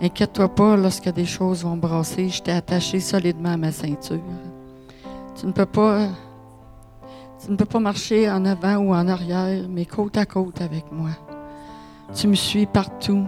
[0.00, 2.30] Inquiète-toi pas lorsque des choses vont brasser.
[2.30, 4.18] Je t'ai attaché solidement à ma ceinture.
[5.38, 6.08] Tu ne peux pas.
[7.44, 10.90] Tu ne peux pas marcher en avant ou en arrière, mais côte à côte avec
[10.90, 11.10] moi.
[12.14, 13.24] Tu me suis partout.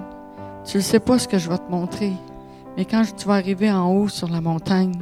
[0.65, 2.13] Tu ne sais pas ce que je vais te montrer,
[2.77, 4.99] mais quand tu vas arriver en haut sur la montagne,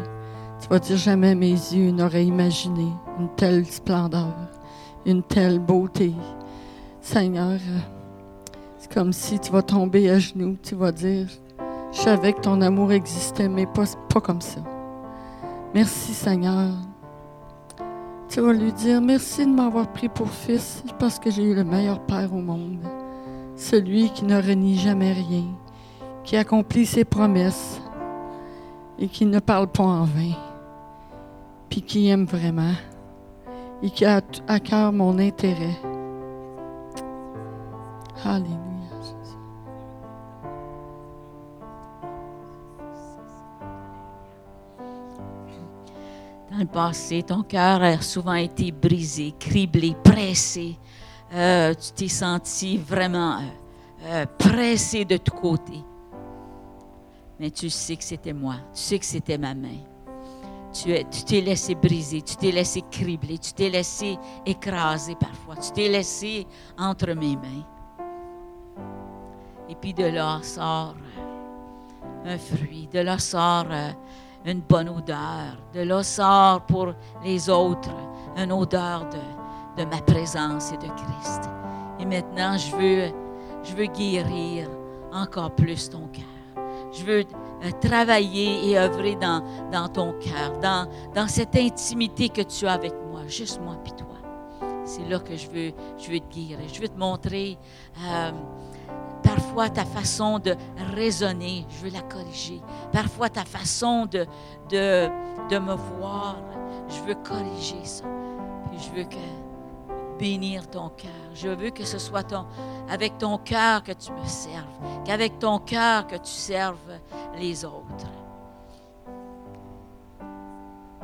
[0.65, 2.87] tu vas dire jamais mes yeux n'auraient imaginé
[3.21, 4.33] une telle splendeur.
[5.05, 6.15] une telle beauté.
[7.03, 7.59] Seigneur,
[8.79, 11.27] c'est comme si tu vas tomber à genoux, tu vas dire,
[11.93, 14.61] je savais que ton amour existait, mais pas, pas comme ça.
[15.75, 16.71] Merci Seigneur.
[18.31, 21.65] Tu vas lui dire, merci de m'avoir pris pour fils parce que j'ai eu le
[21.65, 22.79] meilleur Père au monde.
[23.55, 25.45] Celui qui ne renie jamais rien,
[26.23, 27.83] qui accomplit ses promesses
[28.99, 30.33] et qui ne parle pas en vain,
[31.75, 32.73] puis qui aime vraiment
[33.83, 35.77] et qui a à cœur mon intérêt.
[38.25, 38.55] Alléluia.
[46.53, 50.79] Dans le passé, ton cœur a souvent été brisé, criblé, pressé.
[51.33, 53.43] Euh, tu t'es senti vraiment euh,
[54.05, 55.83] euh, pressé de tous côtés.
[57.41, 58.55] Mais tu sais que c'était moi.
[58.73, 59.94] Tu sais que c'était ma main.
[60.75, 65.55] Tu es- tu t'es laissé briser, tu t'es laissé cribler, tu t'es laissé écraser parfois,
[65.57, 66.47] tu t'es laissé
[66.77, 67.65] entre mes mains.
[69.69, 70.95] Et puis de là sort
[72.27, 73.91] euh, un fruit, de là sort euh,
[74.45, 76.93] une bonne odeur, de là sort pour
[77.25, 77.95] les autres
[78.37, 79.07] une odeur
[79.77, 81.49] de, ma présence et de Christ.
[82.01, 83.13] Et maintenant, je veux,
[83.63, 84.69] je veux guérir
[85.13, 86.65] encore plus ton cœur.
[86.93, 87.25] Je veux
[87.73, 92.93] travailler et œuvrer dans, dans ton cœur, dans, dans cette intimité que tu as avec
[93.11, 94.07] moi, juste moi puis toi.
[94.85, 96.59] C'est là que je veux, je veux te guérir.
[96.73, 97.59] Je veux te montrer
[98.05, 98.33] euh,
[99.23, 100.55] parfois ta façon de
[100.95, 102.61] raisonner, je veux la corriger.
[102.93, 104.27] Parfois ta façon de,
[104.69, 105.09] de,
[105.51, 106.37] de me voir,
[106.89, 108.05] je veux corriger ça.
[108.77, 111.24] Je veux que bénir ton cœur.
[111.35, 112.47] Je veux que ce soit ton,
[112.89, 114.65] avec ton cœur que tu me serves,
[115.05, 117.01] qu'avec ton cœur que tu serves
[117.37, 118.11] les autres.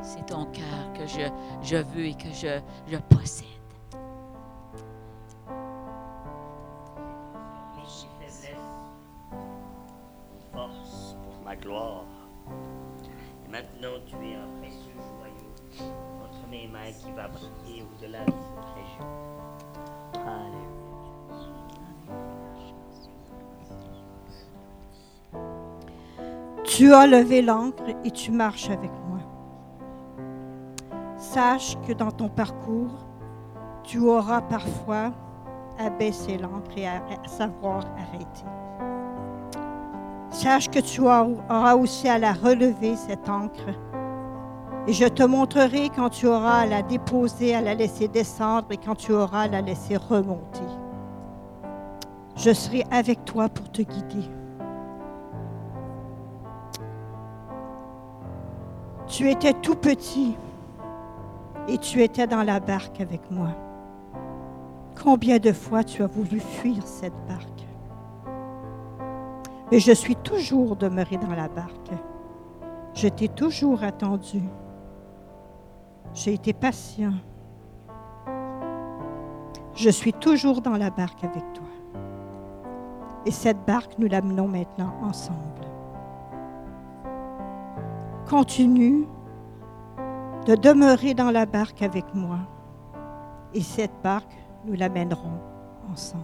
[0.01, 1.27] C'est ton cœur que je,
[1.61, 3.47] je veux et que je, je possède.
[11.23, 12.05] pour ma gloire.
[13.45, 15.85] Et maintenant, tu es un précieux joyau
[16.23, 19.40] entre mes mains qui va briller au-delà de cette région.
[26.63, 29.19] Tu as levé l'ancre et tu marches avec moi.
[31.17, 33.05] Sache que dans ton parcours,
[33.83, 35.11] tu auras parfois
[35.79, 38.45] à baisser l'ancre et à, savoir arrêter.
[40.29, 43.69] Sache que tu as- auras aussi à la relever, cette encre.
[44.87, 48.77] Et je te montrerai quand tu auras à la déposer, à la laisser descendre et
[48.77, 50.65] quand tu auras à la laisser remonter.
[52.35, 54.27] Je serai avec toi pour te guider.
[59.05, 60.35] Tu étais tout petit
[61.67, 63.49] et tu étais dans la barque avec moi.
[65.03, 67.67] Combien de fois tu as voulu fuir cette barque?
[69.71, 71.91] Mais je suis toujours demeuré dans la barque.
[72.93, 74.41] Je t'ai toujours attendu.
[76.13, 77.13] J'ai été patient.
[79.75, 81.63] Je suis toujours dans la barque avec toi.
[83.25, 85.37] Et cette barque, nous l'amenons maintenant ensemble.
[88.29, 89.07] Continue
[90.45, 92.39] de demeurer dans la barque avec moi.
[93.53, 94.33] Et cette barque,
[94.65, 95.39] nous l'amènerons
[95.91, 96.23] ensemble.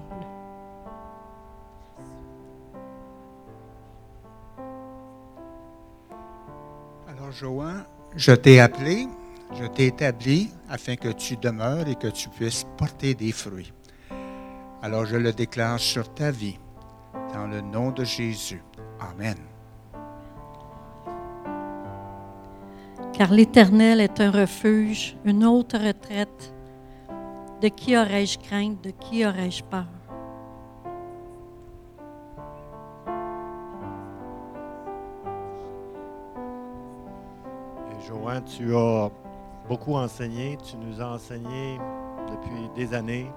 [7.08, 7.84] Alors, Johan,
[8.16, 9.08] je t'ai appelé,
[9.54, 13.74] je t'ai établi afin que tu demeures et que tu puisses porter des fruits.
[14.82, 16.60] Alors, je le déclare sur ta vie,
[17.34, 18.64] dans le nom de Jésus.
[19.00, 19.38] Amen.
[23.14, 26.54] Car l'Éternel est un refuge, une haute retraite.
[27.62, 29.88] De qui aurais-je crainte, de qui aurais-je peur?
[38.46, 39.10] Tu as
[39.68, 41.80] beaucoup enseigné, tu nous as enseigné
[42.30, 43.32] depuis des années,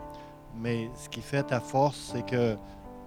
[0.56, 2.56] mais ce qui fait ta force, c'est que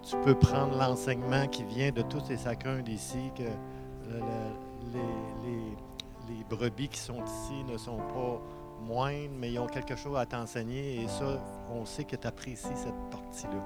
[0.02, 5.50] tu peux prendre l'enseignement qui vient de tous et chacun d'ici, que le- le- les,
[5.50, 8.42] les- les brebis qui sont ici ne sont pas
[8.86, 11.42] moindres, mais ils ont quelque chose à t'enseigner, et ça,
[11.74, 13.64] on sait que tu apprécies cette partie-là.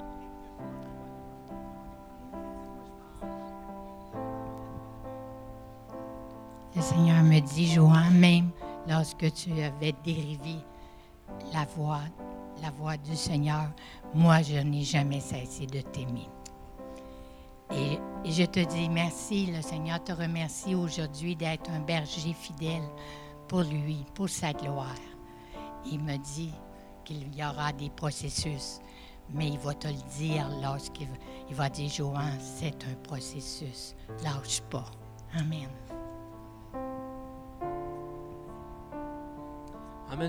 [6.76, 8.50] Le Seigneur me dit, Johan, même
[8.88, 10.56] lorsque tu avais dérivé
[11.52, 12.00] la voix,
[13.04, 13.68] du Seigneur,
[14.14, 16.26] moi, je n'ai jamais cessé de t'aimer.
[17.72, 17.98] Et,
[18.30, 22.82] je te dis merci, le Seigneur te remercie aujourd'hui d'être un berger fidèle
[23.46, 24.94] pour lui, pour sa gloire.
[25.86, 26.52] Il me dit
[27.04, 28.80] qu'il y aura des processus.
[29.30, 33.94] Mais il va te le dire lorsqu'il va- va dire, Johan, c'est un processus.
[34.24, 34.86] Lâche pas.
[35.38, 35.68] Amen.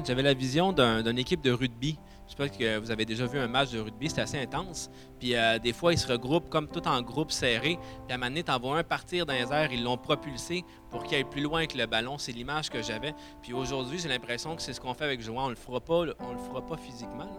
[0.05, 1.97] J'avais la vision d'un- d'une équipe de rugby.
[2.25, 4.89] Je sais pas que vous avez déjà vu un match de rugby, c'est assez intense.
[5.19, 7.79] Puis euh, des fois, ils se regroupent comme tout en groupe serré.
[8.07, 11.03] Puis à un moment t'en vois un partir dans les airs, ils l'ont propulsé pour
[11.03, 12.17] qu'il aille plus loin que le ballon.
[12.19, 13.13] C'est l'image que j'avais.
[13.41, 15.45] Puis aujourd'hui, j'ai l'impression que c'est ce qu'on fait avec Johan.
[15.45, 17.29] On le fera pas, on le fera pas physiquement.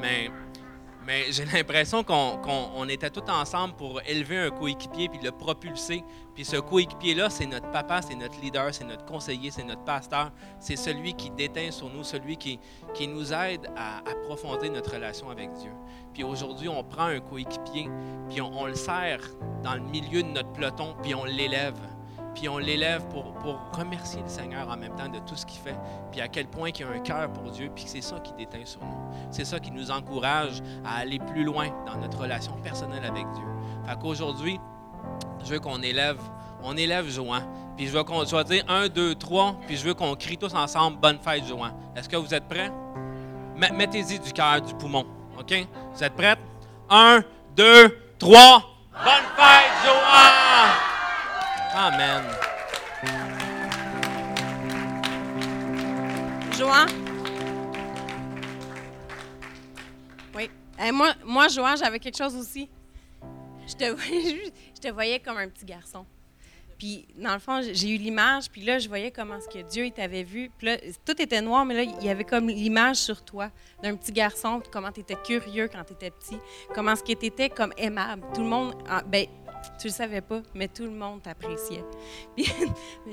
[0.00, 0.28] Mais,
[1.06, 5.30] mais j'ai l'impression qu'on qu'on- on était tous ensemble pour élever un coéquipier puis le
[5.30, 6.02] propulser.
[6.36, 10.30] Puis ce coéquipier-là, c'est notre papa, c'est notre leader, c'est notre conseiller, c'est notre pasteur.
[10.60, 12.60] C'est celui qui déteint sur nous, celui qui,
[12.92, 15.70] qui nous aide à approfondir notre relation avec Dieu.
[16.12, 17.88] Puis aujourd'hui, on prend un coéquipier,
[18.28, 19.20] puis on, le serre
[19.62, 21.78] dans le milieu de notre peloton, puis on l'élève.
[22.34, 25.60] Puis on l'élève pour, pour remercier le Seigneur en même temps de tout ce qu'il
[25.60, 25.76] fait,
[26.12, 28.66] puis à quel point il a un cœur pour Dieu, puis c'est ça qui déteint
[28.66, 29.10] sur nous.
[29.30, 33.46] C'est ça qui nous encourage à aller plus loin dans notre relation personnelle avec Dieu.
[33.86, 34.60] Fait qu'aujourd'hui,
[35.46, 36.18] je veux qu'on élève,
[36.62, 37.42] on élève Joan.
[37.76, 40.54] Puis je veux qu'on vais dire un, deux, trois, puis je veux qu'on crie tous
[40.54, 41.72] ensemble Bonne fête, Joan.
[41.94, 42.70] Est-ce que vous êtes prêts?
[43.56, 45.06] Me- Mettez-y du cœur, du poumon.
[45.38, 45.54] OK?
[45.94, 46.36] Vous êtes prêts?
[46.90, 47.22] Un,
[47.54, 48.62] deux, trois.
[48.92, 50.72] Bonne fête, Joan!
[51.74, 52.22] Amen.
[56.58, 56.86] Joan?
[60.34, 60.50] Oui.
[60.82, 62.68] Eh, moi, moi, Joan, j'avais quelque chose aussi.
[63.66, 63.84] Je te,
[64.76, 66.04] je te voyais comme un petit garçon.
[66.78, 69.90] Puis, dans le fond, j'ai eu l'image, puis là, je voyais comment ce que Dieu
[69.90, 70.50] t'avait vu.
[70.58, 73.50] Puis là, tout était noir, mais là, il y avait comme l'image sur toi
[73.82, 76.36] d'un petit garçon, comment tu étais curieux quand tu étais petit,
[76.74, 78.22] comment ce que tu étais comme aimable.
[78.34, 79.26] Tout le monde, ah, ben,
[79.80, 81.84] tu le savais pas, mais tout le monde t'appréciait.
[82.36, 82.46] Puis,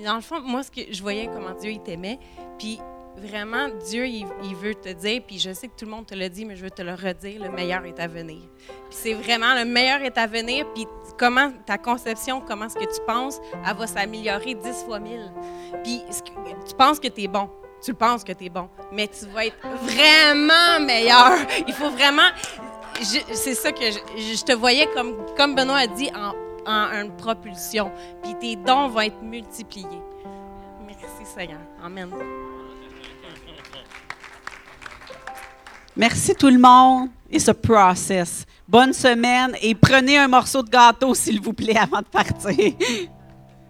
[0.03, 2.20] dans le fond, moi, ce que je voyais comment Dieu t'aimait,
[2.59, 2.80] puis
[3.18, 6.30] vraiment, Dieu, il, veut te dire, puis je sais que tout le monde te l'a
[6.30, 8.41] dit, mais je veux te le redire, le meilleur est à venir.
[8.68, 10.86] Puis c'est vraiment le meilleur est à venir, puis
[11.18, 15.32] comment ta conception, comment ce que tu penses, elle va s'améliorer dix fois mille.
[15.84, 17.49] Puis ce que- tu penses que tu es bon.
[17.84, 21.34] Tu penses que tu es bon, mais tu vas être vraiment meilleur.
[21.68, 22.30] Il faut vraiment.
[23.01, 26.34] C'est ça que je, je te voyais comme, comme Benoît a dit, en,
[26.66, 27.91] en une propulsion.
[28.22, 29.86] Puis tes dons vont être multipliés.
[30.86, 31.59] Merci Seigneur.
[31.84, 32.09] Amen.
[35.96, 37.10] Merci tout le monde.
[37.32, 38.46] It's a process.
[38.68, 42.74] Bonne semaine et prenez un morceau de gâteau, s'il vous plaît, avant de partir.